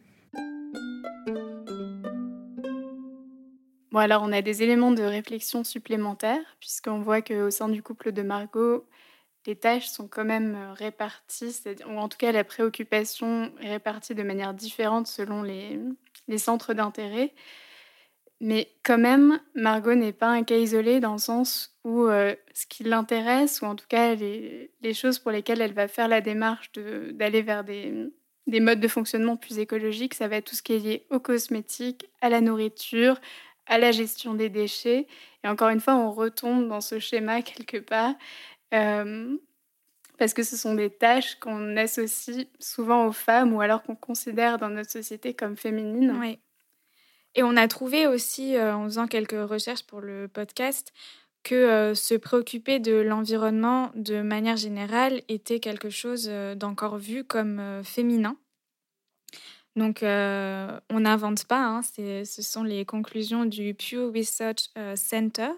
Bon, 3.93 3.99
alors, 3.99 4.23
on 4.23 4.33
a 4.33 4.41
des 4.41 4.63
éléments 4.63 4.93
de 4.93 5.03
réflexion 5.03 5.65
supplémentaires, 5.65 6.57
puisqu'on 6.61 7.01
voit 7.01 7.23
qu'au 7.23 7.51
sein 7.51 7.69
du 7.69 7.83
couple 7.83 8.13
de 8.13 8.23
Margot, 8.23 8.87
les 9.47 9.57
tâches 9.57 9.89
sont 9.89 10.07
quand 10.07 10.25
même 10.25 10.55
euh, 10.55 10.73
réparties, 10.73 11.55
ou 11.87 11.99
en 11.99 12.09
tout 12.09 12.17
cas, 12.17 12.33
la 12.33 12.45
préoccupation 12.45 13.53
est 13.61 13.71
répartie 13.73 14.15
de 14.15 14.23
manière 14.23 14.55
différente 14.55 15.07
selon 15.07 15.43
les 15.43 16.39
centres 16.39 16.73
d'intérêt. 16.73 17.35
Mais 18.41 18.69
quand 18.83 18.99
même, 18.99 19.39
Margot 19.55 19.95
n'est 19.95 20.15
pas 20.15 20.29
un 20.29 20.45
cas 20.45 20.57
isolé 20.57 20.99
dans 20.99 21.13
le 21.13 21.19
sens 21.19 21.77
où 21.85 22.05
euh, 22.05 22.35
ce 22.55 22.67
qui 22.67 22.85
l'intéresse, 22.85 23.61
ou 23.61 23.67
en 23.67 23.77
tout 23.77 23.87
cas 23.87 24.15
les, 24.15 24.71
choses 24.95 25.19
pour 25.19 25.31
lesquelles 25.31 25.61
elle 25.61 25.75
va 25.75 25.89
faire 25.89 26.09
la 26.09 26.23
démarche 26.23 26.73
d'aller 26.73 27.43
vers 27.43 27.65
des, 27.65 27.93
des, 28.47 28.61
modes 28.61 28.81
de 28.81 28.89
fonctionnement 28.89 29.37
plus 29.37 29.59
écologiques, 29.59 30.15
ça 30.15 30.27
va 30.27 30.37
être 30.37 30.47
tout 30.47 30.57
ce 30.57 30.63
qui 30.63 30.73
est 30.73 30.79
lié 30.79 31.07
aux 31.11 31.21
cosmétiques, 31.21 32.09
à 32.23 32.31
la 32.31 32.41
nourriture, 32.41 33.21
à 33.67 33.79
la 33.79 33.93
gestion 33.93 34.33
des 34.33 34.49
déchets. 34.49 35.07
Et 35.45 35.49
encore 35.49 35.69
une 35.69 35.81
fois, 35.81 35.95
on 35.95 36.11
retombe 36.11 36.67
dans 36.67 36.81
ce 36.81 36.99
schéma 36.99 37.43
quelque 37.43 37.77
part. 37.77 38.15
Euh, 38.73 39.37
parce 40.19 40.35
que 40.35 40.43
ce 40.43 40.57
sont 40.57 40.75
des 40.75 40.91
tâches 40.91 41.37
qu'on 41.37 41.77
associe 41.77 42.47
souvent 42.59 43.07
aux 43.07 43.13
femmes 43.13 43.55
ou 43.55 43.61
alors 43.61 43.83
qu'on 43.83 43.97
considère 43.97 44.59
dans 44.59 44.69
notre 44.69 44.91
société 44.91 45.35
comme 45.35 45.57
féminines. 45.57 46.15
Oui. 46.21 46.39
Et 47.35 47.43
on 47.43 47.57
a 47.57 47.69
trouvé 47.69 48.07
aussi, 48.07 48.57
euh, 48.57 48.75
en 48.75 48.85
faisant 48.85 49.07
quelques 49.07 49.49
recherches 49.49 49.85
pour 49.85 50.01
le 50.01 50.29
podcast, 50.29 50.93
que 51.43 51.55
euh, 51.55 51.95
se 51.95 52.15
préoccuper 52.15 52.81
de 52.81 52.95
l'environnement 52.97 53.93
de 53.95 54.21
manière 54.21 54.57
générale 54.57 55.23
était 55.29 55.61
quelque 55.61 55.91
chose 55.91 56.27
euh, 56.29 56.55
d'encore 56.55 56.99
vu 56.99 57.25
comme 57.25 57.83
féminin. 57.85 58.37
Donc, 59.77 60.01
on 60.03 61.01
n'invente 61.01 61.45
pas, 61.45 61.65
hein, 61.65 61.81
ce 61.83 62.43
sont 62.43 62.65
les 62.65 62.85
conclusions 62.85 63.45
du 63.45 63.73
Pew 63.73 64.11
Research 64.15 64.69
Center 64.97 65.51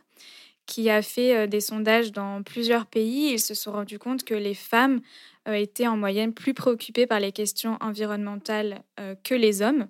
qui 0.67 0.91
a 0.91 1.01
fait 1.01 1.49
des 1.49 1.63
sondages 1.63 2.13
dans 2.13 2.43
plusieurs 2.43 2.85
pays. 2.85 3.33
Ils 3.33 3.41
se 3.41 3.55
sont 3.55 3.73
rendus 3.73 3.99
compte 3.99 4.23
que 4.25 4.35
les 4.35 4.55
femmes 4.55 5.01
étaient 5.47 5.89
en 5.89 5.97
moyenne 5.97 6.35
plus 6.35 6.53
préoccupées 6.53 7.07
par 7.07 7.21
les 7.21 7.33
questions 7.33 7.79
environnementales 7.81 8.83
que 9.25 9.35
les 9.35 9.63
hommes. 9.63 9.89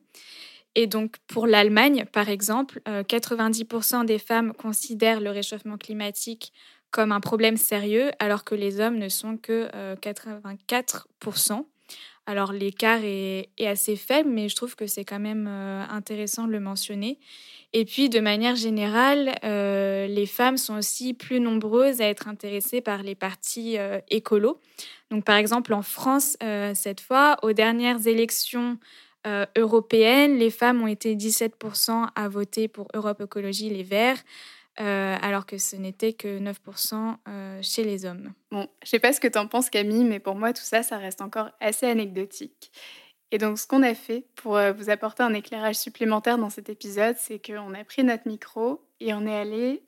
Et 0.74 0.86
donc, 0.86 1.16
pour 1.26 1.46
l'Allemagne, 1.46 2.06
par 2.12 2.28
exemple, 2.28 2.80
90% 2.86 4.00
euh, 4.00 4.04
des 4.04 4.18
femmes 4.18 4.54
considèrent 4.54 5.20
le 5.20 5.30
réchauffement 5.30 5.76
climatique 5.76 6.52
comme 6.90 7.12
un 7.12 7.20
problème 7.20 7.56
sérieux, 7.56 8.10
alors 8.18 8.44
que 8.44 8.54
les 8.54 8.80
hommes 8.80 8.98
ne 8.98 9.08
sont 9.08 9.36
que 9.38 9.68
84%. 9.96 11.52
Euh, 11.52 11.62
alors, 12.24 12.52
l'écart 12.52 13.00
est, 13.02 13.48
assez 13.66 13.96
faible, 13.96 14.30
mais 14.30 14.48
je 14.48 14.54
trouve 14.54 14.76
que 14.76 14.86
c'est 14.86 15.04
quand 15.04 15.18
même 15.18 15.46
euh, 15.48 15.84
intéressant 15.88 16.46
de 16.46 16.52
le 16.52 16.60
mentionner. 16.60 17.18
Et 17.72 17.84
puis, 17.84 18.10
de 18.10 18.20
manière 18.20 18.54
générale, 18.54 19.34
les 19.42 20.26
femmes 20.26 20.58
sont 20.58 20.76
aussi 20.76 21.14
plus 21.14 21.40
nombreuses 21.40 22.02
à 22.02 22.04
être 22.04 22.28
intéressées 22.28 22.82
par 22.82 23.02
les 23.02 23.14
partis 23.14 23.78
écolos. 24.10 24.60
Donc, 25.10 25.24
par 25.24 25.36
exemple, 25.36 25.72
en 25.72 25.80
France, 25.80 26.36
cette 26.74 27.00
fois, 27.00 27.38
aux 27.40 27.54
dernières 27.54 28.06
élections 28.06 28.76
euh, 29.26 29.46
européenne, 29.56 30.36
les 30.36 30.50
femmes 30.50 30.82
ont 30.82 30.88
été 30.88 31.14
17% 31.14 32.08
à 32.14 32.28
voter 32.28 32.66
pour 32.66 32.88
Europe 32.92 33.20
Écologie 33.20 33.70
Les 33.70 33.84
Verts, 33.84 34.20
euh, 34.80 35.16
alors 35.22 35.46
que 35.46 35.58
ce 35.58 35.76
n'était 35.76 36.12
que 36.12 36.40
9% 36.40 37.16
euh, 37.28 37.58
chez 37.62 37.84
les 37.84 38.04
hommes. 38.04 38.32
Bon, 38.50 38.66
je 38.82 38.88
sais 38.88 38.98
pas 38.98 39.12
ce 39.12 39.20
que 39.20 39.28
tu 39.28 39.38
en 39.38 39.46
penses 39.46 39.70
Camille, 39.70 40.04
mais 40.04 40.18
pour 40.18 40.34
moi 40.34 40.52
tout 40.52 40.62
ça, 40.62 40.82
ça 40.82 40.98
reste 40.98 41.20
encore 41.20 41.50
assez 41.60 41.86
anecdotique. 41.86 42.72
Et 43.30 43.38
donc 43.38 43.58
ce 43.58 43.66
qu'on 43.66 43.82
a 43.82 43.94
fait 43.94 44.26
pour 44.34 44.58
vous 44.76 44.90
apporter 44.90 45.22
un 45.22 45.32
éclairage 45.32 45.76
supplémentaire 45.76 46.36
dans 46.36 46.50
cet 46.50 46.68
épisode, 46.68 47.16
c'est 47.16 47.38
qu'on 47.38 47.74
a 47.74 47.84
pris 47.84 48.04
notre 48.04 48.28
micro 48.28 48.82
et 49.00 49.14
on 49.14 49.26
est 49.26 49.34
allé 49.34 49.82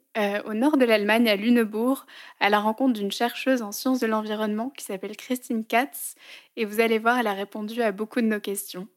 au 0.47 0.55
nord 0.55 0.79
de 0.79 0.85
l'Allemagne, 0.85 1.29
à 1.29 1.37
Lüneburg, 1.37 2.07
à 2.41 2.49
la 2.49 2.61
rencontre 2.61 2.93
d'une 2.95 3.11
chercheuse 3.11 3.63
en 3.63 3.73
sciences 3.73 3.99
de 3.99 4.07
l'environnement 4.07 4.71
qui 4.71 4.85
s'appelle 4.85 5.17
Christine 5.17 5.67
Katz. 5.67 6.15
Et 6.57 6.65
vous 6.65 6.81
allez 6.81 6.99
voir, 6.99 7.19
elle 7.19 7.27
a 7.27 7.35
répondu 7.35 7.83
à 7.83 7.93
beaucoup 7.93 8.21
de 8.23 8.27
nos 8.27 8.41
questions. 8.41 8.89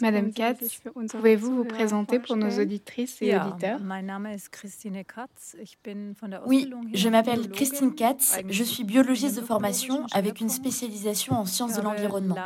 Madame 0.00 0.32
Katz, 0.32 0.80
pouvez-vous 1.10 1.56
vous 1.56 1.64
présenter 1.64 2.18
pour 2.18 2.36
nos 2.36 2.58
auditrices 2.58 3.20
et 3.20 3.36
auditeurs? 3.36 3.80
Oui, 6.46 6.72
je 6.92 7.08
m'appelle 7.08 7.50
Christine 7.50 7.94
Katz, 7.94 8.38
je 8.48 8.64
suis 8.64 8.84
biologiste 8.84 9.36
de 9.36 9.44
formation 9.44 10.06
avec 10.12 10.40
une 10.40 10.48
spécialisation 10.48 11.34
en 11.34 11.44
sciences 11.44 11.76
de 11.76 11.82
l'environnement. 11.82 12.36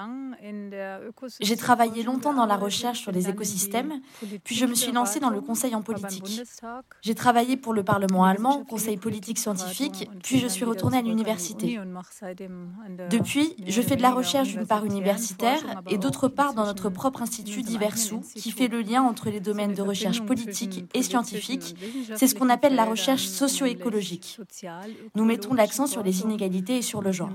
J'ai 1.40 1.56
travaillé 1.56 2.02
longtemps 2.02 2.34
dans 2.34 2.46
la 2.46 2.56
recherche 2.56 3.00
sur 3.00 3.12
les 3.12 3.28
écosystèmes, 3.28 4.00
puis 4.44 4.54
je 4.54 4.66
me 4.66 4.74
suis 4.74 4.92
lancée 4.92 5.20
dans 5.20 5.30
le 5.30 5.40
conseil 5.40 5.74
en 5.74 5.82
politique. 5.82 6.42
J'ai 7.02 7.14
travaillé 7.14 7.56
pour 7.56 7.72
le 7.74 7.82
Parlement 7.82 8.24
allemand, 8.24 8.64
conseil 8.64 8.96
politique 8.96 9.38
scientifique, 9.38 10.08
puis 10.22 10.38
je 10.38 10.46
suis 10.46 10.64
retournée 10.64 10.98
à 10.98 11.02
l'université. 11.02 11.78
Depuis, 13.10 13.56
je 13.66 13.82
fais 13.82 13.96
de 13.96 14.02
la 14.02 14.10
recherche 14.10 14.48
d'une 14.48 14.66
part 14.66 14.84
universitaire 14.84 15.82
et 15.88 15.98
d'autre 15.98 16.28
part 16.28 16.45
dans 16.54 16.66
notre 16.66 16.90
propre 16.90 17.22
institut 17.22 17.62
Diversou, 17.62 18.22
qui 18.34 18.50
fait 18.50 18.68
le 18.68 18.80
lien 18.80 19.02
entre 19.02 19.30
les 19.30 19.40
domaines 19.40 19.74
de 19.74 19.82
recherche 19.82 20.22
politique 20.22 20.84
et 20.94 21.02
scientifique. 21.02 21.76
C'est 22.16 22.26
ce 22.26 22.34
qu'on 22.34 22.48
appelle 22.48 22.74
la 22.74 22.84
recherche 22.84 23.26
socio-écologique. 23.26 24.38
Nous 25.14 25.24
mettons 25.24 25.54
l'accent 25.54 25.86
sur 25.86 26.02
les 26.02 26.22
inégalités 26.22 26.78
et 26.78 26.82
sur 26.82 27.02
le 27.02 27.12
genre. 27.12 27.30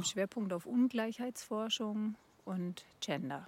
Gender. 3.02 3.40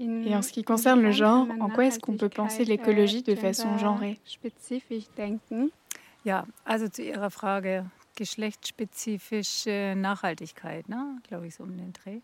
Et 0.00 0.34
en 0.36 0.42
ce 0.42 0.52
qui 0.52 0.62
concerne 0.62 1.02
le 1.02 1.10
genre, 1.10 1.48
en 1.60 1.68
quoi 1.68 1.86
est-ce 1.86 1.98
qu'on 1.98 2.16
peut 2.16 2.28
penser 2.28 2.64
l'écologie 2.64 3.22
de 3.22 3.34
façon 3.34 3.78
genrée? 3.78 4.20
Ja, 6.24 6.44
also 6.66 6.88
zu 6.88 7.02
Ihrer 7.02 7.30
Frage 7.30 7.84
geschlechtsspezifische 8.18 9.94
Nachhaltigkeit, 9.96 10.88
ne? 10.88 11.18
glaube 11.28 11.46
ich, 11.46 11.54
so 11.54 11.62
um 11.62 11.76
den 11.76 11.92
Dreh. 11.92 12.20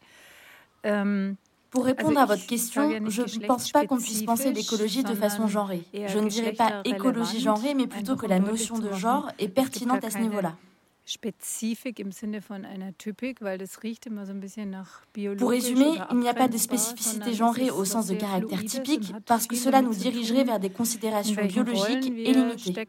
Ähm, 0.83 1.37
Pour 1.71 1.85
répondre 1.85 2.19
à 2.19 2.27
votre 2.27 2.47
question, 2.47 2.91
je 3.09 3.23
ne 3.23 3.47
pense 3.47 3.71
pas 3.71 3.87
qu'on 3.87 3.99
puisse 3.99 4.23
penser 4.25 4.53
l'écologie 4.53 5.05
de 5.05 5.15
façon 5.15 5.47
genrée. 5.47 5.85
Je 5.93 6.19
ne 6.19 6.29
dirais 6.29 6.53
pas 6.53 6.83
écologie 6.85 7.41
genrée, 7.41 7.75
mais 7.75 7.87
plutôt 7.87 8.17
que 8.17 8.27
la 8.27 8.41
notion 8.41 8.79
de 8.79 8.93
genre 8.93 9.31
est 9.39 9.49
pertinente 9.49 10.05
à 10.05 10.11
ce 10.11 10.19
niveau-là. 10.19 10.57
Pour 15.38 15.51
résumer, 15.51 15.99
il 16.11 16.17
n'y 16.19 16.29
a 16.29 16.35
pas 16.35 16.49
de 16.49 16.57
spécificité 16.57 17.35
genrée 17.35 17.71
au 17.71 17.85
sens 17.85 18.07
de 18.07 18.14
caractère 18.14 18.64
typique 18.64 19.12
parce 19.27 19.47
que 19.47 19.55
cela 19.57 19.83
nous 19.83 19.95
dirigerait 19.95 20.45
vers 20.45 20.59
des 20.61 20.71
considérations 20.71 21.45
biologiques 21.45 22.07
et 22.17 22.33
limitées. 22.33 22.88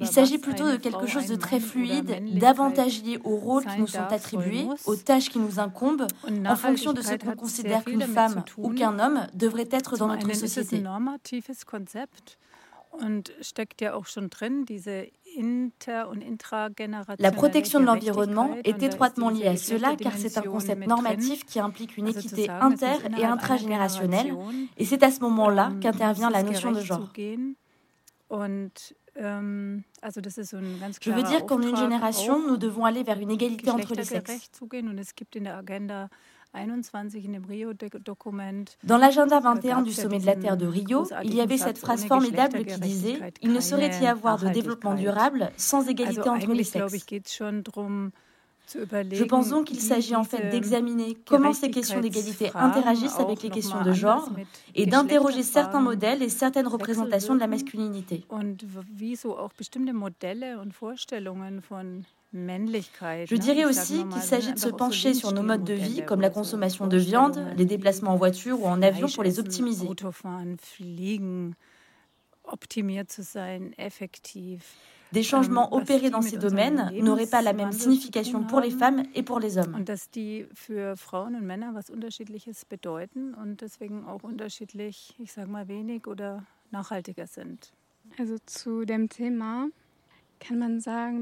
Il 0.00 0.06
s'agit 0.06 0.38
plutôt 0.38 0.70
de 0.70 0.76
quelque 0.76 1.06
chose 1.06 1.26
de 1.26 1.34
très 1.36 1.60
fluide, 1.60 2.38
davantage 2.38 3.02
lié 3.02 3.18
aux 3.24 3.36
rôles 3.36 3.64
qui 3.64 3.78
nous 3.78 3.86
sont 3.86 3.98
attribués, 4.10 4.66
aux 4.86 4.96
tâches 4.96 5.28
qui 5.30 5.38
nous 5.38 5.58
incombent, 5.60 6.06
en 6.46 6.56
fonction 6.56 6.92
de 6.92 7.02
ce 7.02 7.14
qu'on 7.16 7.34
considère 7.36 7.84
qu'une 7.84 8.02
femme 8.02 8.44
ou 8.58 8.70
qu'un 8.74 8.98
homme 8.98 9.26
devrait 9.34 9.68
être 9.70 9.96
dans 9.96 10.06
notre 10.08 10.32
société. 10.34 10.82
La 17.18 17.32
protection 17.32 17.80
de 17.80 17.84
l'environnement 17.86 18.54
est 18.64 18.82
étroitement 18.84 19.30
liée 19.30 19.48
à 19.48 19.56
cela 19.56 19.96
car 19.96 20.12
c'est 20.16 20.38
un 20.38 20.42
concept 20.42 20.86
normatif 20.86 21.44
qui 21.44 21.58
implique 21.58 21.96
une 21.96 22.06
équité 22.06 22.48
inter- 22.48 22.98
et 23.18 23.24
intragénérationnelle 23.24 24.36
et 24.76 24.84
c'est 24.84 25.02
à 25.02 25.10
ce 25.10 25.18
moment-là 25.20 25.72
qu'intervient 25.80 26.30
la 26.30 26.44
notion 26.44 26.70
de 26.70 26.80
genre. 26.80 27.10
Ähm, 29.16 29.82
Je 31.00 31.10
veux 31.10 31.22
dire 31.22 31.46
qu'en 31.46 31.60
une 31.60 31.76
génération, 31.76 32.44
nous 32.46 32.56
devons 32.56 32.84
aller 32.84 33.02
vers 33.02 33.20
une 33.20 33.30
égalité 33.30 33.70
entre 33.70 33.94
les 33.94 34.04
sexes. 34.04 34.50
Dans 38.84 38.98
l'agenda 38.98 39.40
21 39.40 39.82
du 39.82 39.92
sommet 39.92 40.18
de 40.20 40.26
la 40.26 40.36
Terre 40.36 40.56
de 40.56 40.66
Rio, 40.66 41.06
il 41.24 41.34
y 41.34 41.40
avait 41.40 41.58
cette 41.58 41.78
phrase 41.78 42.06
formidable 42.06 42.64
qui 42.64 42.80
disait⁇ 42.80 43.14
Il 43.42 43.52
ne 43.52 43.60
saurait 43.60 43.90
y 44.00 44.06
avoir 44.06 44.38
de 44.38 44.48
développement 44.48 44.94
durable 44.94 45.50
sans 45.56 45.88
égalité 45.88 46.28
entre 46.28 46.52
les 46.52 46.64
sexes⁇ 46.64 46.94
je 48.72 49.24
pense 49.24 49.50
donc 49.50 49.66
qu'il 49.66 49.80
s'agit 49.80 50.16
en 50.16 50.24
fait 50.24 50.48
d'examiner 50.50 51.16
comment 51.26 51.52
ces 51.52 51.70
questions 51.70 52.00
d'égalité 52.00 52.50
interagissent 52.54 53.20
avec 53.20 53.42
les 53.42 53.50
questions 53.50 53.82
de 53.82 53.92
genre 53.92 54.28
et 54.74 54.86
d'interroger 54.86 55.42
certains 55.42 55.80
modèles 55.80 56.22
et 56.22 56.28
certaines 56.28 56.66
représentations 56.66 57.34
de 57.34 57.40
la 57.40 57.46
masculinité. 57.46 58.24
Je 62.34 63.36
dirais 63.36 63.64
aussi 63.64 64.04
qu'il 64.08 64.22
s'agit 64.22 64.52
de 64.52 64.58
se 64.58 64.68
pencher 64.68 65.14
sur 65.14 65.32
nos 65.32 65.42
modes 65.42 65.64
de 65.64 65.74
vie, 65.74 66.04
comme 66.04 66.20
la 66.20 66.30
consommation 66.30 66.86
de 66.88 66.96
viande, 66.96 67.38
les 67.56 67.64
déplacements 67.64 68.12
en 68.12 68.16
voiture 68.16 68.60
ou 68.60 68.66
en 68.66 68.82
avion 68.82 69.06
pour 69.08 69.22
les 69.22 69.38
optimiser. 69.38 69.88
Des 75.14 75.22
changements 75.22 75.68
ähm, 75.72 75.78
opérés 75.80 76.10
dans 76.10 76.22
ces 76.22 76.36
domaines 76.36 76.90
n'auraient 77.00 77.26
pas 77.26 77.40
la 77.40 77.52
même 77.52 77.72
signification 77.72 78.42
pour 78.42 78.60
les 78.60 78.70
femmes 78.70 79.04
et 79.14 79.22
pour 79.22 79.38
les 79.38 79.58
hommes. 79.58 79.76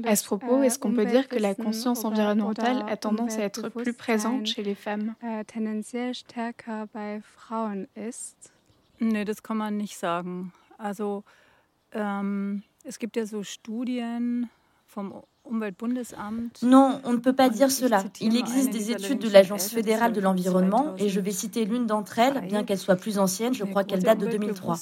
À 0.05 0.15
ce 0.15 0.25
propos, 0.25 0.61
äh, 0.61 0.65
est-ce 0.65 0.79
qu'on 0.79 0.91
peut 0.91 1.05
dire 1.05 1.27
que 1.29 1.37
la 1.37 1.55
conscience 1.55 2.03
environnementale 2.03 2.83
a 2.89 2.97
tendance 2.97 3.37
à 3.37 3.43
être 3.43 3.69
plus 3.69 3.93
présente 3.93 4.47
chez 4.47 4.63
les 4.63 4.75
femmes? 4.75 5.15
äh, 5.21 5.43
Nee, 8.99 9.25
das 9.25 9.43
kann 9.43 9.57
man 9.57 9.77
nicht 9.77 9.97
sagen. 9.97 10.51
Also, 10.77 11.23
ähm, 11.93 12.63
Es 12.83 12.99
gibt 12.99 13.15
ja 13.15 13.25
so 13.25 13.43
Studien 13.43 14.49
vom 14.85 15.23
Non, 16.61 17.01
on 17.03 17.11
ne 17.11 17.17
peut 17.17 17.33
pas 17.33 17.49
dire 17.49 17.69
cela. 17.69 18.03
Il 18.21 18.37
existe 18.37 18.69
des 18.71 18.91
études 18.91 19.19
de 19.19 19.29
l'Agence 19.29 19.67
fédérale 19.67 20.13
de 20.13 20.21
l'environnement 20.21 20.95
et 20.97 21.09
je 21.09 21.19
vais 21.19 21.31
citer 21.31 21.65
l'une 21.65 21.85
d'entre 21.85 22.19
elles, 22.19 22.47
bien 22.47 22.63
qu'elle 22.63 22.77
soit 22.77 22.95
plus 22.95 23.19
ancienne, 23.19 23.53
je 23.53 23.63
crois 23.65 23.83
qu'elle 23.83 24.03
date 24.03 24.19
de 24.19 24.27
2003. 24.27 24.77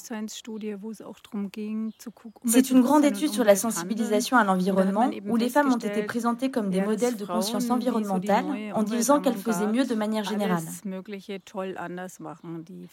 C'est 2.45 2.69
une 2.69 2.82
grande 2.82 3.06
étude 3.06 3.32
sur 3.32 3.43
la 3.43 3.56
sensibilisation 3.56 4.38
à 4.38 4.43
l'environnement 4.43 5.10
où 5.28 5.36
les 5.36 5.50
femmes 5.50 5.74
ont 5.74 5.78
été 5.78 6.04
présentées 6.04 6.52
comme 6.52 6.69
des 6.69 6.82
modèles 6.82 7.17
de 7.17 7.26
conscience 7.26 7.69
environnementale 7.69 8.45
en 8.74 8.84
disant 8.84 9.19
qu'elles 9.19 9.38
faisaient 9.38 9.67
mieux 9.67 9.86
de 9.86 9.95
manière 9.95 10.24
générale. 10.24 10.63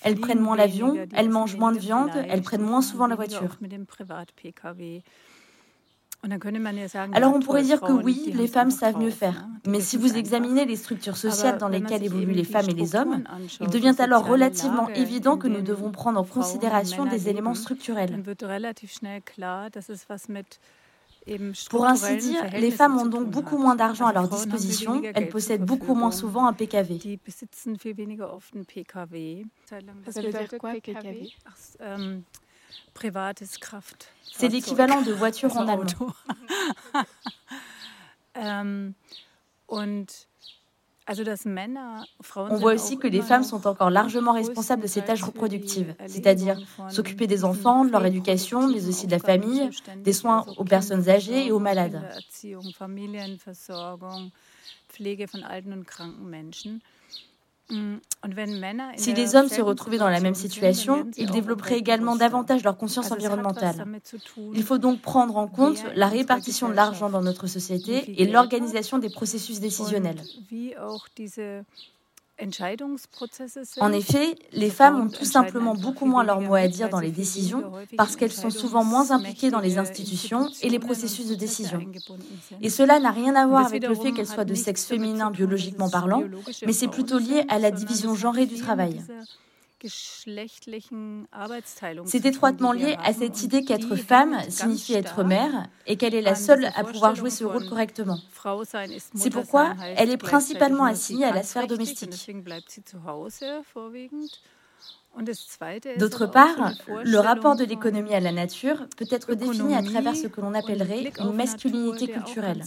Elles 0.03 0.17
prennent 0.21 0.41
moins 0.41 0.57
l'avion, 0.57 0.97
elles 1.15 1.31
mangent 1.31 1.57
moins 1.57 1.73
de 1.73 1.79
viande, 1.79 2.11
elles 2.29 2.43
prennent 2.43 2.63
moins 2.63 2.83
souvent 2.83 3.07
la 3.07 3.15
voiture. 3.15 3.59
Alors 7.13 7.35
on 7.35 7.41
pourrait 7.41 7.63
dire 7.63 7.81
que 7.81 7.93
oui, 7.93 8.33
les 8.35 8.49
femmes 8.49 8.71
savent 8.71 8.99
mieux 8.99 9.11
faire. 9.11 9.47
Mais 9.67 9.81
si 9.81 9.97
vous 9.97 10.17
examinez 10.17 10.65
les 10.65 10.77
structures 10.77 11.17
sociales 11.17 11.59
dans 11.59 11.69
lesquelles 11.69 12.03
évoluent 12.03 12.33
les 12.33 12.45
femmes 12.45 12.69
et 12.69 12.75
les 12.75 12.97
hommes, 12.97 13.23
il 13.61 13.69
devient 13.69 13.95
alors 13.99 14.27
relativement 14.27 14.89
évident 14.89 15.37
que 15.37 15.47
nous 15.47 15.63
devons 15.63 15.93
prendre 15.93 16.19
en 16.19 16.25
considération 16.25 17.07
des 17.07 17.29
éléments 17.29 17.55
structurels. 17.55 18.23
Pour 21.71 21.87
ainsi 21.87 22.17
dire, 22.17 22.43
les 22.53 22.71
femmes 22.71 22.97
ont 22.97 23.07
donc 23.07 23.29
beaucoup 23.29 23.59
moins 23.59 23.77
d'argent 23.77 24.07
à 24.07 24.13
leur 24.13 24.29
disposition, 24.29 25.03
elles 25.15 25.29
possèdent 25.29 25.65
beaucoup 25.65 25.95
moins 25.95 26.11
souvent 26.11 26.47
un 26.47 26.53
PKV. 26.53 27.19
Ça 29.69 30.23
veut 30.23 30.33
dire 30.33 30.49
quoi, 30.59 30.73
PKV 30.73 31.31
c'est 34.33 34.49
l'équivalent 34.49 35.03
de 35.03 35.13
voiture 35.13 35.57
en 35.57 35.69
allemand. 35.69 35.87
Ähm, 38.41 38.95
On 42.37 42.57
voit 42.57 42.75
aussi 42.75 42.99
que 42.99 43.09
les 43.09 43.23
femmes 43.23 43.43
sont 43.43 43.67
encore 43.67 43.91
largement 43.91 44.33
responsables 44.33 44.83
de 44.83 44.87
ces 44.87 45.03
tâches 45.03 45.23
reproductives, 45.23 45.95
c'est-à-dire 46.07 46.57
s'occuper 46.89 47.27
des 47.27 47.45
enfants, 47.45 47.85
de 47.85 47.91
leur 47.91 48.05
éducation, 48.07 48.69
mais 48.69 48.87
aussi 48.87 49.07
de 49.07 49.13
la 49.13 49.19
famille, 49.19 49.71
des 49.97 50.13
soins 50.13 50.45
aux 50.57 50.65
personnes 50.65 51.09
âgées 51.09 51.47
et 51.47 51.51
aux 51.53 51.59
malades. 51.59 52.01
Mm. 57.71 57.97
Si 58.97 59.15
les 59.15 59.37
hommes 59.37 59.49
se 59.49 59.61
retrouvaient 59.61 59.99
dans 59.99 60.09
la 60.09 60.21
même 60.21 60.35
situation, 60.35 61.07
ils 61.17 61.31
développeraient 61.31 61.79
également 61.79 62.17
davantage 62.17 62.65
leur 62.65 62.77
conscience 62.77 63.13
environnementale. 63.13 63.85
Il 64.55 64.63
faut 64.63 64.79
donc 64.79 65.01
prendre 65.01 65.37
en 65.37 65.47
compte 65.47 65.85
la 65.95 66.09
répartition 66.09 66.69
de 66.69 66.75
l'argent 66.75 67.11
dans 67.11 67.23
notre 67.23 67.47
société 67.47 68.21
et 68.21 68.27
l'organisation 68.27 68.99
des 68.99 69.11
processus 69.11 69.61
décisionnels. 69.61 70.21
En 73.81 73.93
effet, 73.93 74.37
les 74.53 74.71
femmes 74.71 75.01
ont 75.01 75.09
tout 75.09 75.25
simplement 75.25 75.75
beaucoup 75.75 76.07
moins 76.07 76.23
leur 76.23 76.41
mot 76.41 76.55
à 76.55 76.69
dire 76.69 76.89
dans 76.89 77.01
les 77.01 77.11
décisions 77.11 77.65
parce 77.97 78.17
qu'elles 78.17 78.33
sont 78.33 78.51
souvent 78.51 78.85
moins 78.85 79.11
impliquées 79.11 79.51
dans 79.51 79.61
les 79.61 79.79
institutions 79.79 80.49
et 80.63 80.69
les 80.69 80.79
processus 80.79 81.27
de 81.29 81.35
décision. 81.35 81.81
Et 82.61 82.71
cela 82.71 83.01
n'a 83.01 83.11
rien 83.11 83.35
à 83.35 83.47
voir 83.47 83.67
avec 83.67 83.87
le 83.87 83.95
fait 83.95 84.13
qu'elles 84.13 84.27
soient 84.27 84.45
de 84.45 84.55
sexe 84.55 84.87
féminin 84.87 85.31
biologiquement 85.31 85.91
parlant, 85.91 86.23
mais 86.65 86.73
c'est 86.73 86.89
plutôt 86.89 87.19
lié 87.19 87.45
à 87.49 87.59
la 87.59 87.71
division 87.71 88.15
genrée 88.15 88.47
du 88.47 88.57
travail. 88.57 89.03
C'est 92.05 92.27
étroitement 92.27 92.73
lié 92.73 92.97
à 93.05 93.13
cette 93.13 93.43
idée 93.43 93.65
qu'être 93.65 93.95
femme 93.95 94.39
signifie 94.49 94.95
être 94.95 95.23
mère 95.23 95.69
et 95.87 95.97
qu'elle 95.97 96.15
est 96.15 96.23
la 96.23 96.35
seule 96.35 96.67
à 96.75 96.85
pouvoir 96.85 97.15
jouer 97.15 97.31
ce 97.31 97.45
rôle 97.45 97.69
correctement. 97.69 98.19
C'est 99.15 99.31
pourquoi 99.31 99.75
elle 99.97 100.11
est 100.11 100.17
principalement 100.17 100.85
assignée 100.85 101.27
à 101.27 101.33
la 101.33 101.43
sphère 101.43 101.67
domestique. 101.67 102.29
D'autre 105.99 106.27
part, 106.27 106.73
le 107.05 107.19
rapport 107.19 107.57
de 107.57 107.65
l'économie 107.65 108.15
à 108.15 108.21
la 108.21 108.31
nature 108.31 108.87
peut 108.97 109.07
être 109.11 109.35
défini 109.35 109.75
à 109.75 109.83
travers 109.83 110.15
ce 110.15 110.29
que 110.29 110.41
l'on 110.41 110.55
appellerait 110.55 111.13
une 111.19 111.33
masculinité 111.33 112.07
culturelle. 112.09 112.63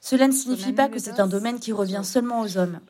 Cela 0.00 0.28
ne 0.28 0.32
signifie 0.32 0.72
pas 0.72 0.88
que 0.88 0.98
c'est 0.98 1.20
un 1.20 1.26
domaine 1.26 1.60
qui 1.60 1.72
revient 1.72 2.00
seulement 2.04 2.40
aux 2.40 2.56
hommes. 2.56 2.80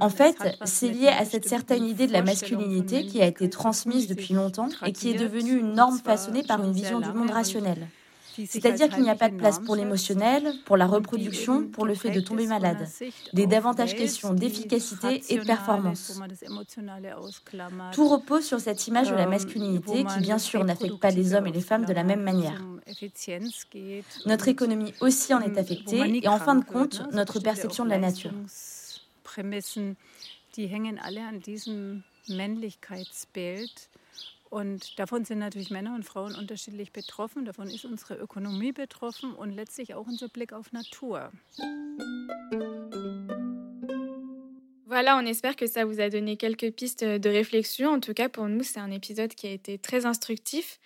En 0.00 0.10
fait, 0.10 0.36
c'est 0.64 0.88
lié 0.88 1.08
à 1.08 1.24
cette 1.24 1.48
certaine 1.48 1.84
idée 1.84 2.06
de 2.06 2.12
la 2.12 2.22
masculinité 2.22 3.06
qui 3.06 3.22
a 3.22 3.26
été 3.26 3.48
transmise 3.48 4.06
depuis 4.06 4.34
longtemps 4.34 4.68
et 4.84 4.92
qui 4.92 5.10
est 5.10 5.18
devenue 5.18 5.58
une 5.58 5.72
norme 5.72 5.98
façonnée 5.98 6.42
par 6.42 6.62
une 6.62 6.72
vision 6.72 7.00
du 7.00 7.10
monde 7.12 7.30
rationnel. 7.30 7.88
C'est-à-dire 8.36 8.88
qu'il 8.88 9.02
n'y 9.02 9.10
a 9.10 9.14
pas 9.14 9.28
de 9.28 9.36
place 9.36 9.58
pour 9.58 9.76
l'émotionnel, 9.76 10.54
pour 10.64 10.76
la 10.76 10.86
reproduction, 10.86 11.66
pour 11.66 11.86
le 11.86 11.94
fait 11.94 12.10
de 12.10 12.20
tomber 12.20 12.46
malade. 12.46 12.88
Des 13.32 13.46
davantage 13.46 13.94
questions 13.96 14.32
d'efficacité 14.32 15.22
et 15.28 15.38
de 15.38 15.44
performance. 15.44 16.20
Tout 17.92 18.08
repose 18.08 18.44
sur 18.44 18.60
cette 18.60 18.86
image 18.86 19.10
de 19.10 19.16
la 19.16 19.26
masculinité 19.26 20.04
qui, 20.04 20.20
bien 20.20 20.38
sûr, 20.38 20.64
n'affecte 20.64 20.98
pas 20.98 21.10
les 21.10 21.34
hommes 21.34 21.46
et 21.46 21.52
les 21.52 21.60
femmes 21.60 21.84
de 21.84 21.92
la 21.92 22.04
même 22.04 22.22
manière. 22.22 22.60
Notre 24.26 24.48
économie 24.48 24.94
aussi 25.00 25.34
en 25.34 25.40
est 25.40 25.58
affectée 25.58 26.20
et, 26.22 26.28
en 26.28 26.38
fin 26.38 26.54
de 26.54 26.64
compte, 26.64 27.02
notre 27.12 27.40
perception 27.40 27.84
de 27.84 27.90
la 27.90 27.98
nature. 27.98 28.32
Und 34.50 34.98
davon 34.98 35.24
sind 35.24 35.38
natürlich 35.38 35.70
Männer 35.70 35.94
und 35.94 36.04
Frauen 36.04 36.34
unterschiedlich 36.34 36.92
betroffen. 36.92 37.44
Davon 37.44 37.68
ist 37.68 37.84
unsere 37.84 38.16
Ökonomie 38.16 38.72
betroffen 38.72 39.32
und 39.32 39.52
letztlich 39.52 39.94
auch 39.94 40.08
unser 40.08 40.28
Blick 40.28 40.52
auf 40.52 40.72
Natur. 40.72 41.30
Voilà, 44.86 45.16
on 45.18 45.26
espère 45.26 45.54
que 45.54 45.68
ça 45.68 45.84
vous 45.84 46.00
a 46.00 46.10
donné 46.10 46.36
quelques 46.36 46.72
pistes 46.72 47.04
de 47.04 47.28
réflexion. 47.30 47.90
En 47.90 48.00
tout 48.00 48.12
cas, 48.12 48.28
pour 48.28 48.48
nous, 48.48 48.64
c'est 48.64 48.80
un 48.80 48.90
épisode 48.90 49.32
qui 49.34 49.46
a 49.46 49.52
été 49.52 49.78
très 49.78 50.04
instructif. 50.04 50.80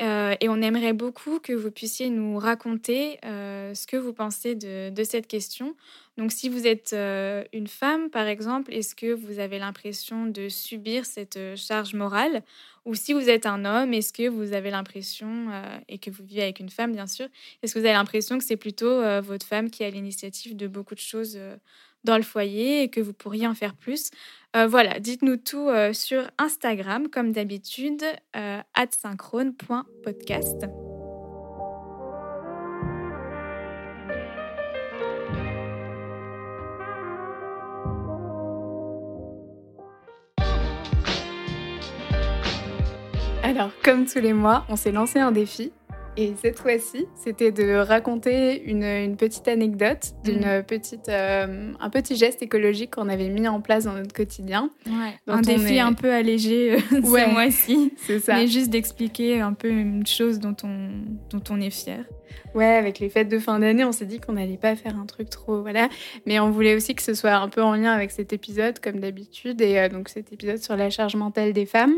Euh, 0.00 0.34
et 0.40 0.48
on 0.48 0.62
aimerait 0.62 0.94
beaucoup 0.94 1.40
que 1.40 1.52
vous 1.52 1.70
puissiez 1.70 2.08
nous 2.08 2.38
raconter 2.38 3.18
euh, 3.24 3.74
ce 3.74 3.86
que 3.86 3.96
vous 3.96 4.14
pensez 4.14 4.54
de, 4.54 5.04
cette 5.04 5.26
question. 5.26 5.76
Donc 6.16 6.32
si 6.32 6.48
vous 6.48 6.66
êtes 6.66 6.92
euh, 6.94 7.44
une 7.52 7.66
femme, 7.66 8.08
par 8.08 8.26
exemple, 8.26 8.72
est-ce 8.72 8.94
que 8.94 9.12
vous 9.12 9.38
avez 9.38 9.58
l'impression 9.58 10.26
de 10.26 10.48
subir 10.48 11.04
cette 11.04 11.38
charge 11.56 11.94
morale? 11.94 12.42
Ou 12.86 12.94
si 12.94 13.12
vous 13.12 13.28
êtes 13.28 13.44
un 13.44 13.66
homme, 13.66 13.92
est-ce 13.92 14.12
que 14.12 14.26
vous 14.28 14.54
avez 14.54 14.70
l'impression, 14.70 15.48
et 15.88 15.98
que 15.98 16.10
vous 16.10 16.24
vivez 16.24 16.42
avec 16.42 16.60
une 16.60 16.70
femme, 16.70 16.92
bien 16.92 17.06
sûr, 17.06 17.26
est-ce 17.62 17.74
que 17.74 17.78
vous 17.78 17.84
avez 17.84 17.94
l'impression 17.94 18.38
que 18.38 18.44
c'est 18.44 18.56
plutôt 18.56 19.02
votre 19.20 19.44
femme 19.44 19.68
qui 19.68 19.84
a 19.84 19.90
l'initiative 19.90 20.56
de 20.56 20.66
beaucoup 20.66 20.94
de 20.94 21.00
choses 21.00 21.38
dans 22.04 22.16
le 22.16 22.22
foyer 22.22 22.82
et 22.82 22.90
que 22.90 23.00
vous 23.00 23.12
pourriez 23.12 23.46
en 23.46 23.54
faire 23.54 23.74
plus. 23.74 24.10
Euh, 24.56 24.66
voilà, 24.66 24.98
dites-nous 24.98 25.36
tout 25.36 25.68
euh, 25.68 25.92
sur 25.92 26.28
Instagram, 26.38 27.08
comme 27.08 27.32
d'habitude, 27.32 28.02
euh, 28.36 28.60
synchrone.podcast. 29.00 30.66
Alors, 43.42 43.70
comme 43.82 44.06
tous 44.06 44.20
les 44.20 44.32
mois, 44.32 44.64
on 44.68 44.76
s'est 44.76 44.92
lancé 44.92 45.18
un 45.18 45.32
défi 45.32 45.72
et 46.20 46.34
cette 46.36 46.58
fois-ci, 46.58 47.06
c'était 47.14 47.50
de 47.50 47.76
raconter 47.76 48.62
une, 48.64 49.16
petite 49.16 49.48
anecdote 49.48 50.12
d'une 50.22 50.56
mhm. 50.56 50.62
petite, 50.64 51.08
euh, 51.08 51.72
un 51.80 51.90
petit 51.90 52.14
geste 52.14 52.42
écologique 52.42 52.90
qu'on 52.90 53.08
avait 53.08 53.30
mis 53.30 53.48
en 53.48 53.62
place 53.62 53.84
dans 53.84 53.94
notre 53.94 54.12
quotidien. 54.12 54.70
Un 55.26 55.40
défi 55.40 55.78
un 55.78 55.94
peu 55.94 56.12
allégé 56.12 56.74
euh, 56.74 56.78
ce 56.90 57.32
mois-ci. 57.32 57.94
C'est 57.96 58.20
ça. 58.20 58.34
Mais 58.34 58.48
juste 58.48 58.68
d'expliquer 58.68 59.40
un 59.40 59.54
peu 59.54 59.68
une 59.68 60.06
chose 60.06 60.38
dont 60.38 60.56
on, 60.62 60.90
dont 61.30 61.42
on 61.48 61.58
est 61.58 61.70
fier. 61.70 62.04
Ouais, 62.54 62.74
avec 62.76 62.98
les 62.98 63.08
fêtes 63.08 63.28
de 63.28 63.38
fin 63.38 63.58
d'année, 63.58 63.84
on 63.84 63.92
s'est 63.92 64.06
dit 64.06 64.20
qu'on 64.20 64.34
n'allait 64.34 64.58
pas 64.58 64.76
faire 64.76 64.98
un 64.98 65.06
truc 65.06 65.30
trop, 65.30 65.62
voilà. 65.62 65.88
Mais 66.26 66.38
on 66.38 66.50
voulait 66.50 66.74
aussi 66.74 66.94
que 66.94 67.02
ce 67.02 67.14
soit 67.14 67.34
un 67.34 67.48
peu 67.48 67.62
en 67.62 67.74
lien 67.74 67.92
avec 67.92 68.10
cet 68.10 68.32
épisode, 68.34 68.78
comme 68.78 69.00
d'habitude, 69.00 69.62
et 69.62 69.78
euh, 69.78 69.88
donc 69.88 70.10
cet 70.10 70.32
épisode 70.32 70.58
sur 70.58 70.76
la 70.76 70.90
charge 70.90 71.16
mentale 71.16 71.54
des 71.54 71.66
femmes. 71.66 71.94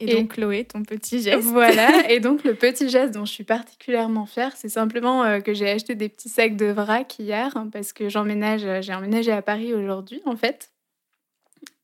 Et, 0.00 0.14
donc, 0.14 0.34
Chloé, 0.34 0.64
ton 0.64 0.82
petit 0.82 1.22
geste. 1.22 1.48
Voilà. 1.52 2.10
et 2.10 2.20
donc, 2.20 2.44
le 2.44 2.54
petit 2.54 2.88
geste 2.88 3.14
dont 3.14 3.24
je 3.24 3.32
suis 3.32 3.44
particulièrement 3.44 4.26
fière, 4.26 4.54
c'est 4.56 4.68
simplement 4.68 5.24
euh, 5.24 5.40
que 5.40 5.54
j'ai 5.54 5.68
acheté 5.68 5.94
des 5.94 6.08
petits 6.08 6.28
sacs 6.28 6.56
de 6.56 6.66
vrac 6.66 7.18
hier, 7.18 7.56
hein, 7.56 7.68
parce 7.72 7.92
que 7.92 8.08
j'emménage, 8.08 8.64
euh, 8.64 8.82
j'ai 8.82 8.94
emménagé 8.94 9.32
à 9.32 9.42
Paris 9.42 9.74
aujourd'hui, 9.74 10.20
en 10.26 10.36
fait. 10.36 10.70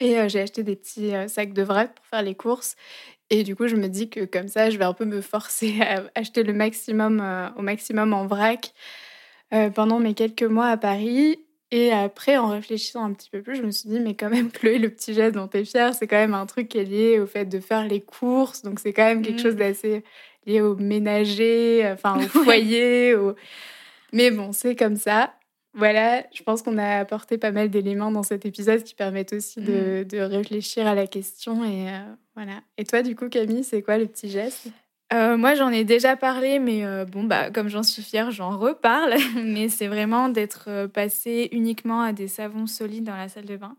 Et 0.01 0.19
euh, 0.19 0.29
j'ai 0.29 0.41
acheté 0.41 0.63
des 0.63 0.77
petits 0.77 1.13
sacs 1.29 1.53
de 1.53 1.63
vrac 1.63 1.95
pour 1.95 2.07
faire 2.07 2.23
les 2.23 2.35
courses. 2.35 2.77
Et 3.31 3.45
du 3.45 3.55
coup, 3.55 3.69
je 3.69 3.77
me 3.77 3.89
dis 3.89 4.11
que 4.11 4.25
comme 4.25 4.49
ça, 4.49 4.71
je 4.71 4.79
vais 4.79 4.85
un 4.85 4.95
peu 4.95 5.05
me 5.05 5.21
forcer 5.21 5.81
à 5.83 6.03
acheter 6.15 6.43
le 6.43 6.53
maximum, 6.53 7.23
au 7.57 7.63
maximum 7.63 8.13
en 8.13 8.27
vrac 8.27 8.73
pendant 9.75 9.99
mes 9.99 10.15
quelques 10.15 10.45
mois 10.45 10.69
à 10.69 10.77
Paris. 10.77 11.39
Et 11.73 11.93
après, 11.93 12.37
en 12.37 12.49
réfléchissant 12.49 13.05
un 13.05 13.13
petit 13.13 13.31
peu 13.31 13.43
plus, 13.43 13.57
je 13.57 13.63
me 13.63 13.71
suis 13.71 13.89
dit, 13.89 14.01
mais 14.01 14.15
quand 14.15 14.31
même, 14.31 14.51
Chloé, 14.53 14.79
le 14.79 14.91
petit 14.91 15.15
geste 15.15 15.35
dont 15.35 15.49
tu 15.49 15.59
es 15.59 15.65
fière, 15.65 15.95
c'est 15.95 16.07
quand 16.07 16.17
même 16.17 16.35
un 16.35 16.47
truc 16.47 16.69
qui 16.69 16.79
est 16.79 16.85
lié 16.85 17.21
au 17.21 17.27
fait 17.27 17.45
de 17.45 17.61
faire 17.61 17.87
les 17.87 18.01
courses. 18.01 18.63
Donc, 18.63 18.81
c'est 18.81 18.93
quand 18.93 19.05
même 19.05 19.23
quelque 19.23 19.41
chose 19.41 19.55
mmh. 19.55 19.59
d'assez 19.59 20.05
lié 20.47 20.61
au 20.61 20.75
ménager, 20.77 21.89
enfin, 21.93 22.17
au 22.19 22.21
foyer. 22.45 23.15
Mais 24.13 24.31
bon, 24.31 24.53
c'est 24.53 24.75
comme 24.75 24.97
ça. 24.97 25.35
Voilà, 25.73 26.25
je 26.33 26.43
pense 26.43 26.63
qu'on 26.63 26.79
a 26.79 26.99
apporté 26.99 27.39
pas 27.39 27.53
mal 27.53 27.71
d'éléments 27.71 28.11
dans 28.11 28.25
cet 28.25 28.45
épisode 28.45 28.83
qui 28.83 28.97
permettent 28.97 29.33
aussi 29.33 29.61
de, 29.61 30.05
mmh. 30.05 30.19
réfléchir 30.23 30.87
à 30.87 30.97
la 30.97 31.07
question. 31.07 31.65
Et 31.65 31.89
euh, 31.89 32.01
voilà. 32.35 32.61
Et 32.77 32.85
toi, 32.85 33.03
du 33.03 33.15
coup, 33.15 33.29
Camille, 33.29 33.63
c'est 33.63 33.83
quoi 33.83 33.97
le 33.97 34.07
petit 34.07 34.29
geste? 34.29 34.69
Euh, 35.13 35.37
moi, 35.37 35.55
j'en 35.55 35.71
ai 35.71 35.85
déjà 35.85 36.17
parlé, 36.17 36.61
mais 36.61 36.85
euh, 36.85 37.05
bon, 37.05 37.25
bah, 37.25 37.51
comme 37.51 37.69
j'en 37.69 37.83
suis 37.83 38.03
fière, 38.03 38.31
j'en 38.31 38.57
reparle. 38.57 39.17
mais 39.45 39.69
c'est 39.69 39.89
vraiment 39.89 40.29
d'être 40.29 40.67
euh, 40.69 40.89
passé 40.89 41.49
uniquement 41.53 42.03
à 42.03 42.13
des 42.13 42.29
savons 42.29 42.67
solides 42.67 43.05
dans 43.05 43.17
la 43.17 43.29
salle 43.29 43.47
de 43.47 43.57
bain. 43.57 43.77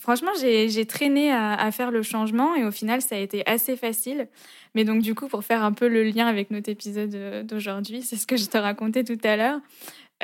franchement, 0.00 0.30
j'ai 0.40 0.86
traîné 0.86 1.32
à, 1.32 1.54
à, 1.54 1.70
faire 1.72 1.90
le 1.90 2.02
changement 2.02 2.54
et 2.54 2.64
au 2.64 2.70
final, 2.70 3.02
ça 3.02 3.16
a 3.16 3.18
été 3.18 3.44
assez 3.46 3.76
facile. 3.76 4.28
Mais 4.76 4.84
donc, 4.84 5.02
du 5.02 5.14
coup, 5.14 5.26
pour 5.26 5.44
faire 5.44 5.64
un 5.64 5.72
peu 5.72 5.88
le 5.88 6.04
lien 6.04 6.26
avec 6.26 6.50
notre 6.50 6.70
épisode 6.70 7.46
d'aujourd'hui, 7.46 8.02
c'est 8.02 8.16
ce 8.16 8.26
que 8.26 8.36
je 8.36 8.46
te 8.46 8.58
racontais 8.58 9.02
tout 9.02 9.18
à 9.24 9.36
l'heure. 9.36 9.60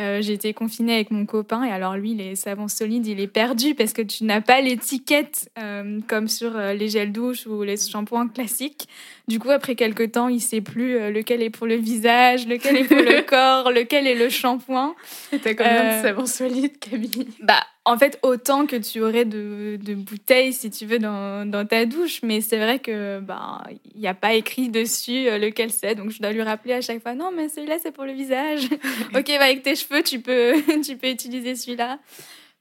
Euh, 0.01 0.23
j'ai 0.23 0.33
été 0.33 0.55
confinée 0.55 0.95
avec 0.95 1.11
mon 1.11 1.27
copain 1.27 1.63
et 1.63 1.71
alors 1.71 1.97
lui, 1.97 2.15
les 2.15 2.35
savons 2.35 2.69
solides, 2.69 3.07
il 3.07 3.21
est 3.21 3.27
perdu 3.27 3.75
parce 3.75 3.93
que 3.93 4.01
tu 4.01 4.25
n'as 4.25 4.41
pas 4.41 4.63
l'étiquette 4.63 5.51
euh, 5.59 6.01
comme 6.09 6.27
sur 6.27 6.57
euh, 6.57 6.73
les 6.73 6.89
gels 6.89 7.13
douche 7.13 7.47
ou 7.47 7.63
les 7.63 7.77
shampoings 7.77 8.29
classiques. 8.29 8.89
Du 9.29 9.39
coup, 9.39 9.51
après 9.51 9.75
quelques 9.75 10.13
temps, 10.13 10.29
il 10.29 10.41
sait 10.41 10.63
plus 10.63 11.13
lequel 11.13 11.43
est 11.43 11.51
pour 11.51 11.67
le 11.67 11.77
visage, 11.77 12.47
lequel 12.49 12.79
est 12.79 12.85
pour 12.85 12.97
le 12.97 13.23
corps, 13.27 13.71
lequel 13.71 14.07
est 14.07 14.15
le 14.15 14.31
shampoing. 14.31 14.95
T'as 15.31 15.55
combien 15.55 15.99
de 15.99 16.03
savons 16.03 16.27
solides, 16.27 16.79
Camille? 16.79 17.29
Bah, 17.43 17.63
en 17.87 17.97
fait, 17.97 18.19
autant 18.23 18.66
que 18.66 18.77
tu 18.77 19.01
aurais 19.01 19.25
de, 19.25 19.79
de 19.81 19.95
bouteilles, 19.95 20.53
si 20.53 20.71
tu 20.71 20.85
veux, 20.85 20.99
dans, 20.99 21.49
dans 21.49 21.66
ta 21.66 21.87
douche. 21.87 22.23
Mais 22.23 22.40
c'est 22.40 22.59
vrai 22.59 22.79
que 22.79 23.21
bah 23.21 23.62
il 23.95 24.01
n'y 24.01 24.07
a 24.07 24.14
pas 24.14 24.35
écrit 24.35 24.69
dessus 24.69 25.29
euh, 25.29 25.38
lequel 25.38 25.71
c'est. 25.71 25.95
Donc, 25.95 26.11
je 26.11 26.21
dois 26.21 26.33
lui 26.33 26.43
rappeler 26.43 26.75
à 26.75 26.81
chaque 26.83 27.03
fois, 27.03 27.14
non, 27.14 27.31
mais 27.35 27.49
celui-là, 27.49 27.79
c'est 27.83 27.93
pour 27.93 28.05
le 28.05 28.12
visage. 28.12 28.64
ok, 29.14 29.27
bah, 29.27 29.45
avec 29.45 29.62
tes 29.62 29.75
cheveux, 29.75 30.03
tu 30.03 30.21
peux, 30.21 30.55
tu 30.85 30.97
peux 30.97 31.09
utiliser 31.09 31.57
celui-là. 31.57 31.99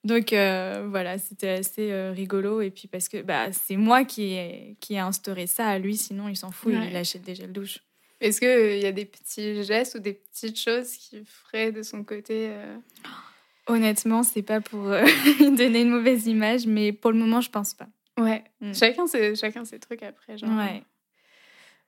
Donc, 0.06 0.32
euh, 0.32 0.88
voilà, 0.90 1.18
c'était 1.18 1.50
assez 1.50 1.92
euh, 1.92 2.14
rigolo. 2.16 2.62
Et 2.62 2.70
puis, 2.70 2.88
parce 2.88 3.10
que 3.10 3.22
bah, 3.22 3.52
c'est 3.52 3.76
moi 3.76 4.06
qui 4.06 4.34
ai, 4.34 4.78
qui 4.80 4.94
ai 4.94 5.00
instauré 5.00 5.48
ça 5.48 5.68
à 5.68 5.80
lui. 5.80 5.98
Sinon, 5.98 6.30
il 6.30 6.38
s'en 6.38 6.52
fout, 6.52 6.74
il 6.74 6.96
achète 6.96 7.24
des 7.24 7.36
gels 7.36 7.52
douche. 7.52 7.80
Est-ce 8.22 8.40
qu'il 8.40 8.82
y 8.82 8.86
a 8.86 8.92
des 8.94 9.06
petits 9.06 9.64
gestes 9.64 9.96
ou 9.96 10.00
des 10.00 10.14
petites 10.14 10.60
choses 10.60 10.92
qu'il 10.94 11.26
ferait 11.26 11.74
de 11.74 11.84
son 11.84 12.04
côté 12.04 12.52
Honnêtement, 13.70 14.24
c'est 14.24 14.42
pas 14.42 14.62
pour 14.62 14.88
euh, 14.88 15.06
donner 15.40 15.82
une 15.82 15.90
mauvaise 15.90 16.28
image, 16.28 16.66
mais 16.66 16.92
pour 16.92 17.12
le 17.12 17.20
moment, 17.20 17.40
je 17.40 17.50
pense 17.50 17.74
pas. 17.74 17.88
Ouais. 18.20 18.44
Mm. 18.62 18.74
Chacun, 18.74 19.08
ses, 19.08 19.36
chacun 19.36 19.64
ses 19.64 19.80
trucs 19.80 20.04
après. 20.04 20.38
Genre. 20.38 20.50
Ouais. 20.50 20.84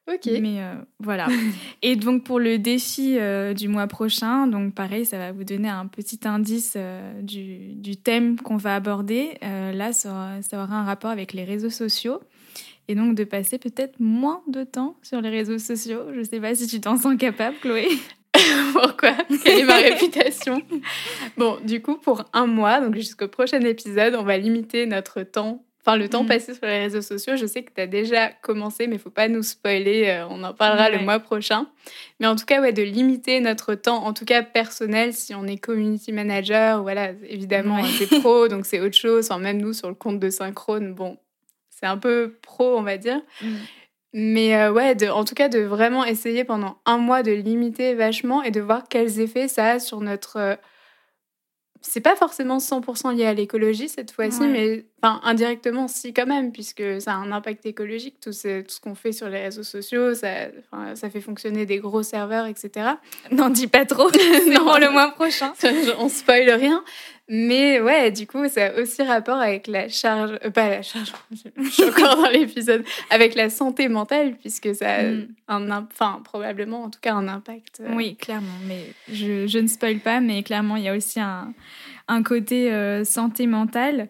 Ok. 0.08 0.30
Mais 0.39 0.62
euh, 0.62 0.76
voilà. 1.00 1.28
Et 1.82 1.96
donc 1.96 2.24
pour 2.24 2.39
le 2.39 2.58
défi 2.58 3.17
euh, 3.17 3.54
du 3.54 3.67
mois 3.67 3.88
prochain, 3.88 4.48
donc 4.48 4.74
pareil, 4.74 5.06
ça 5.06 5.17
va 5.17 5.32
vous 5.32 5.44
donner 5.44 5.70
un 5.70 5.88
petit 5.88 6.20
indice 6.26 6.78
du, 7.22 7.74
du, 7.74 7.98
thème 7.98 8.39
qu'on 8.39 8.58
va 8.58 8.76
aborder. 8.76 9.38
là, 9.41 9.91
ça 9.94 10.10
aura, 10.10 10.41
ça 10.41 10.63
aura, 10.63 10.76
un 10.76 10.84
rapport 10.84 11.12
avec 11.12 11.34
les 11.34 11.44
réseaux 11.44 11.70
sociaux. 11.70 12.22
Et 12.88 12.96
donc 12.96 13.15
de 13.15 13.24
passer 13.24 13.58
peut-être 13.58 14.00
moins 14.00 14.41
de 14.48 14.63
temps 14.63 14.98
sur 15.02 15.22
les 15.22 15.30
réseaux 15.30 15.60
sociaux. 15.60 16.08
Je 16.13 16.24
sais 16.24 16.39
pas 16.39 16.56
si 16.56 16.67
tu 16.67 16.82
t'en 16.82 16.98
sens 16.98 17.15
capable, 17.17 17.56
Chloé. 17.62 17.88
Pourquoi? 18.73 19.13
Quelle 19.43 19.60
est 19.60 19.63
ma 19.63 19.75
réputation? 19.89 20.62
Bon, 21.38 21.58
du 21.63 21.82
coup, 21.82 21.95
pour 21.97 22.25
un 22.34 22.45
mois, 22.47 22.80
donc 22.82 22.95
jusqu'au 22.95 23.27
prochain 23.27 23.62
épisode, 23.62 24.15
on 24.15 24.23
va 24.23 24.38
limiter 24.38 24.86
notre 24.86 25.23
temps 25.23 25.63
Enfin, 25.84 25.97
le 25.97 26.08
temps 26.10 26.21
Mhm. 26.21 26.27
passé 26.30 26.54
sur 26.54 26.67
les 26.67 26.77
réseaux 26.77 27.01
sociaux, 27.01 27.38
je 27.38 27.47
sais 27.47 27.63
que 27.63 27.71
tu 27.73 27.82
as 27.82 27.88
déjà 27.88 28.27
commencé, 28.27 28.86
mais 28.86 28.97
il 28.97 29.01
faut 29.01 29.10
pas 29.10 29.27
nous 29.27 29.41
spoiler. 29.41 30.10
euh, 30.10 30.27
on 30.30 30.43
en 30.43 30.54
parlera 30.54 30.91
le 30.91 30.99
mois 30.99 31.17
prochain. 31.17 31.65
Mais 32.19 32.27
en 32.27 32.36
tout 32.36 32.45
cas, 32.45 32.62
ouais, 32.62 32.71
de 32.71 32.84
limiter 32.84 33.39
notre 33.39 33.73
temps, 33.73 34.06
en 34.06 34.13
tout 34.13 34.23
cas 34.25 34.43
personnel, 34.43 35.12
si 35.12 35.34
on 35.34 35.47
est 35.47 35.58
community 35.58 36.12
manager, 36.12 36.84
voilà, 36.84 37.13
évidemment, 37.27 37.77
Ouais. 37.82 37.89
c'est 37.97 38.19
pro, 38.19 38.47
donc 38.47 38.67
c'est 38.67 38.80
autre 38.80 38.95
chose. 38.95 39.25
Enfin, 39.32 39.39
même 39.41 39.58
nous, 39.60 39.73
sur 39.73 39.88
le 39.89 39.95
compte 39.95 40.19
de 40.19 40.30
Synchrone, 40.30 40.93
bon, 40.93 41.17
c'est 41.71 41.88
un 41.88 41.97
peu 41.97 42.36
pro, 42.43 42.77
on 42.77 42.84
va 42.84 42.97
dire. 42.97 43.19
Mm. 43.41 43.47
Mais 44.13 44.56
euh, 44.56 44.71
ouais, 44.74 44.95
de, 44.95 45.08
en 45.08 45.24
tout 45.24 45.36
cas, 45.36 45.47
de 45.50 45.60
vraiment 45.60 46.04
essayer 46.04 46.43
pendant 46.43 46.78
un 46.86 46.97
mois 46.97 47.24
de 47.24 47.32
limiter 47.32 47.93
vachement 47.95 48.43
et 48.43 48.52
de 48.52 48.60
voir 48.62 48.88
quels 48.89 49.19
effets 49.21 49.47
ça 49.47 49.71
a 49.71 49.80
sur 49.80 50.02
notre. 50.02 50.38
euh, 50.38 50.56
c'est 51.82 52.02
pas 52.02 52.15
forcément 52.15 52.60
100% 52.60 53.15
lié 53.15 53.26
à 53.26 53.34
l'écologie 53.34 53.89
cette 53.89 54.12
fois-ci, 54.12 54.41
Ouais. 54.41 54.47
mais 54.47 54.86
enfin, 55.02 55.20
indirectement, 55.24 55.88
si 55.88 56.14
quand 56.14 56.26
même, 56.28 56.52
puisque 56.52 57.02
ça 57.02 57.14
a 57.14 57.16
un 57.16 57.32
impact 57.32 57.66
écologique, 57.66 58.16
tout 58.22 58.34
ce, 58.34 58.62
tout 58.62 58.70
ce 58.72 58.80
qu'on 58.80 58.96
fait 58.96 59.12
sur 59.12 59.30
les 59.30 59.40
réseaux 59.42 59.64
sociaux, 59.64 60.14
ça, 60.14 60.28
enfin, 60.72 60.96
ça 60.96 61.10
fait 61.10 61.22
fonctionner 61.22 61.66
des 61.66 61.80
gros 61.80 62.04
serveurs, 62.04 62.46
etc. 62.46 62.92
N'en 63.32 63.50
dis 63.50 63.68
pas 63.68 63.86
trop. 63.86 64.10
Non. 64.48 64.78
le 64.78 64.92
mois 64.92 65.12
prochain. 65.12 65.54
On 66.00 66.10
spoil 66.10 66.50
rien. 66.50 66.84
Mais 67.34 67.80
ouais, 67.80 68.12
du 68.12 68.28
coup, 68.28 68.46
ça 68.50 68.66
a 68.68 68.82
aussi 68.82 69.02
rapport 69.04 69.38
avec 69.38 69.68
la 69.68 69.88
charge, 69.88 70.38
euh, 70.44 70.50
pas 70.50 70.68
la 70.68 70.82
charge, 70.82 71.14
je 71.32 71.70
suis 71.70 71.84
encore 71.86 72.18
dans 72.18 72.30
l'épisode, 72.30 72.84
avec 73.10 73.36
la 73.36 73.50
santé 73.50 73.88
mentale, 73.88 74.36
puisque 74.38 74.76
ça 74.76 74.96
a 74.96 75.04
Mm. 75.04 75.28
un, 75.48 75.72
enfin, 75.72 76.20
probablement, 76.26 76.84
en 76.84 76.90
tout 76.90 77.00
cas, 77.02 77.14
un 77.14 77.30
impact. 77.30 77.80
euh, 77.80 77.94
Oui, 77.96 78.18
clairement. 78.18 78.48
Mais 78.68 78.82
je, 79.10 79.48
je 79.48 79.60
ne 79.60 79.68
spoil 79.68 80.00
pas, 80.00 80.20
mais 80.20 80.44
clairement, 80.44 80.76
il 80.76 80.84
y 80.84 80.90
a 80.90 80.96
aussi 80.96 81.22
un, 81.22 81.54
un 82.10 82.22
côté 82.24 82.72
euh, 82.74 83.06
santé 83.06 83.48
mentale. 83.48 84.10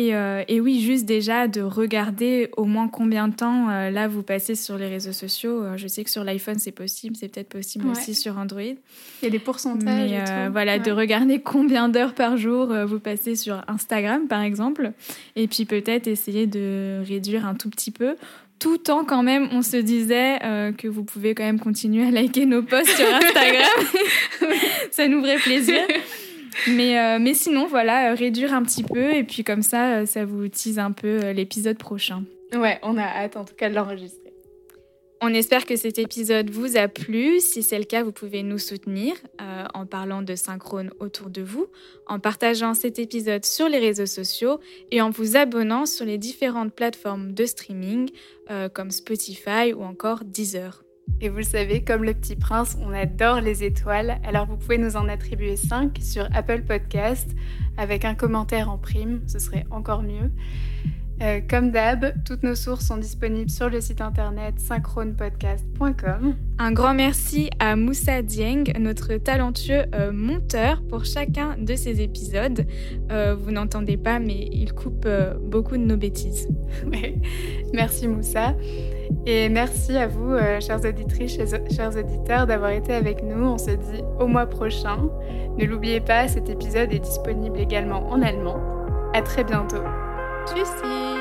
Et, 0.00 0.14
euh, 0.14 0.44
et 0.46 0.60
oui, 0.60 0.80
juste 0.80 1.06
déjà 1.06 1.48
de 1.48 1.60
regarder 1.60 2.50
au 2.56 2.66
moins 2.66 2.86
combien 2.86 3.26
de 3.26 3.34
temps 3.34 3.68
euh, 3.68 3.90
là 3.90 4.06
vous 4.06 4.22
passez 4.22 4.54
sur 4.54 4.78
les 4.78 4.86
réseaux 4.86 5.12
sociaux. 5.12 5.64
Euh, 5.64 5.76
je 5.76 5.88
sais 5.88 6.04
que 6.04 6.10
sur 6.10 6.22
l'iPhone 6.22 6.60
c'est 6.60 6.70
possible, 6.70 7.16
c'est 7.18 7.26
peut-être 7.26 7.48
possible 7.48 7.84
Ouais. 7.86 7.90
aussi 7.90 8.14
sur 8.14 8.38
Android. 8.38 8.60
Il 8.62 9.24
y 9.24 9.26
a 9.26 9.30
des 9.30 9.40
pourcentages. 9.40 10.10
Mais 10.10 10.18
et 10.18 10.24
tout. 10.24 10.52
voilà, 10.52 10.78
de 10.78 10.92
regarder 10.92 11.40
combien 11.44 11.88
d'heures 11.88 12.14
par 12.14 12.36
jour 12.36 12.72
vous 12.86 13.00
passez 13.00 13.34
sur 13.34 13.64
Instagram 13.66 14.28
par 14.28 14.42
exemple. 14.42 14.92
Et 15.34 15.48
puis 15.48 15.64
peut-être 15.64 16.06
essayer 16.06 16.46
de 16.46 17.02
réduire 17.04 17.44
un 17.44 17.56
tout 17.56 17.68
petit 17.68 17.90
peu. 17.90 18.14
Tout 18.60 18.90
en 18.90 19.04
quand 19.04 19.22
même, 19.22 19.48
on 19.52 19.62
se 19.62 19.76
disait 19.76 20.38
euh, 20.44 20.72
que 20.72 20.86
vous 20.88 21.04
pouvez 21.04 21.34
quand 21.34 21.44
même 21.44 21.60
continuer 21.60 22.06
à 22.06 22.10
liker 22.10 22.44
nos 22.44 22.62
posts 22.62 22.90
sur 22.90 23.06
Instagram. 23.14 23.86
ça 24.90 25.06
nous 25.08 25.20
ferait 25.22 25.36
plaisir. 25.38 25.80
Mais, 26.66 26.98
euh, 26.98 27.18
mais 27.20 27.34
sinon, 27.34 27.66
voilà, 27.66 28.10
euh, 28.10 28.14
réduire 28.14 28.52
un 28.52 28.62
petit 28.62 28.82
peu. 28.82 29.14
Et 29.14 29.24
puis 29.24 29.44
comme 29.44 29.62
ça, 29.62 29.98
euh, 29.98 30.06
ça 30.06 30.24
vous 30.24 30.48
tease 30.48 30.78
un 30.78 30.92
peu 30.92 31.30
l'épisode 31.30 31.78
prochain. 31.78 32.24
Ouais, 32.54 32.78
on 32.82 32.96
a 32.96 33.04
hâte 33.04 33.36
en 33.36 33.44
tout 33.44 33.54
cas 33.54 33.68
de 33.68 33.74
l'enregistrer. 33.74 34.28
On 35.20 35.34
espère 35.34 35.66
que 35.66 35.74
cet 35.74 35.98
épisode 35.98 36.50
vous 36.50 36.76
a 36.76 36.86
plu. 36.86 37.40
Si 37.40 37.64
c'est 37.64 37.78
le 37.78 37.84
cas, 37.84 38.04
vous 38.04 38.12
pouvez 38.12 38.44
nous 38.44 38.58
soutenir 38.58 39.16
euh, 39.40 39.64
en 39.74 39.84
parlant 39.84 40.22
de 40.22 40.36
synchrone 40.36 40.90
autour 41.00 41.28
de 41.28 41.42
vous, 41.42 41.66
en 42.06 42.20
partageant 42.20 42.72
cet 42.74 43.00
épisode 43.00 43.44
sur 43.44 43.68
les 43.68 43.78
réseaux 43.78 44.06
sociaux 44.06 44.60
et 44.92 45.02
en 45.02 45.10
vous 45.10 45.36
abonnant 45.36 45.86
sur 45.86 46.06
les 46.06 46.18
différentes 46.18 46.72
plateformes 46.72 47.32
de 47.32 47.46
streaming 47.46 48.10
euh, 48.50 48.68
comme 48.68 48.92
Spotify 48.92 49.72
ou 49.76 49.82
encore 49.82 50.24
Deezer. 50.24 50.84
Et 51.20 51.28
vous 51.28 51.38
le 51.38 51.42
savez, 51.42 51.82
comme 51.82 52.04
le 52.04 52.14
petit 52.14 52.36
prince, 52.36 52.76
on 52.80 52.92
adore 52.92 53.40
les 53.40 53.64
étoiles. 53.64 54.18
Alors 54.24 54.46
vous 54.46 54.56
pouvez 54.56 54.78
nous 54.78 54.96
en 54.96 55.08
attribuer 55.08 55.56
5 55.56 55.98
sur 56.00 56.28
Apple 56.34 56.62
Podcast 56.62 57.30
avec 57.76 58.04
un 58.04 58.14
commentaire 58.14 58.70
en 58.70 58.78
prime, 58.78 59.20
ce 59.26 59.38
serait 59.38 59.64
encore 59.70 60.02
mieux. 60.02 60.30
Euh, 61.20 61.40
comme 61.48 61.72
d'hab, 61.72 62.14
toutes 62.24 62.44
nos 62.44 62.54
sources 62.54 62.86
sont 62.86 62.96
disponibles 62.96 63.50
sur 63.50 63.68
le 63.68 63.80
site 63.80 64.00
internet 64.00 64.60
synchronepodcast.com. 64.60 66.36
Un 66.58 66.72
grand 66.72 66.94
merci 66.94 67.50
à 67.58 67.74
Moussa 67.74 68.22
Dieng, 68.22 68.64
notre 68.78 69.16
talentueux 69.16 69.86
euh, 69.94 70.12
monteur, 70.12 70.80
pour 70.88 71.04
chacun 71.04 71.56
de 71.58 71.74
ces 71.74 72.00
épisodes. 72.02 72.66
Euh, 73.10 73.34
vous 73.34 73.50
n'entendez 73.50 73.96
pas, 73.96 74.20
mais 74.20 74.48
il 74.52 74.72
coupe 74.72 75.08
beaucoup 75.42 75.76
de 75.76 75.84
nos 75.84 75.96
bêtises. 75.96 76.48
Ouais. 76.86 77.20
Merci 77.72 78.06
Moussa. 78.06 78.54
Et 79.26 79.48
merci 79.48 79.96
à 79.96 80.06
vous, 80.06 80.32
euh, 80.32 80.60
chères 80.60 80.84
auditrices, 80.84 81.38
chers, 81.70 81.96
auditeurs, 81.96 82.46
d'avoir 82.46 82.70
été 82.70 82.94
avec 82.94 83.22
nous. 83.22 83.44
On 83.44 83.58
se 83.58 83.70
dit 83.70 84.02
au 84.18 84.26
mois 84.26 84.46
prochain. 84.46 85.08
Ne 85.56 85.64
l'oubliez 85.64 86.00
pas, 86.00 86.28
cet 86.28 86.48
épisode 86.48 86.92
est 86.92 86.98
disponible 86.98 87.58
également 87.58 88.08
en 88.10 88.22
allemand. 88.22 88.60
À 89.14 89.22
très 89.22 89.44
bientôt. 89.44 89.82
Tschüssi 90.46 91.17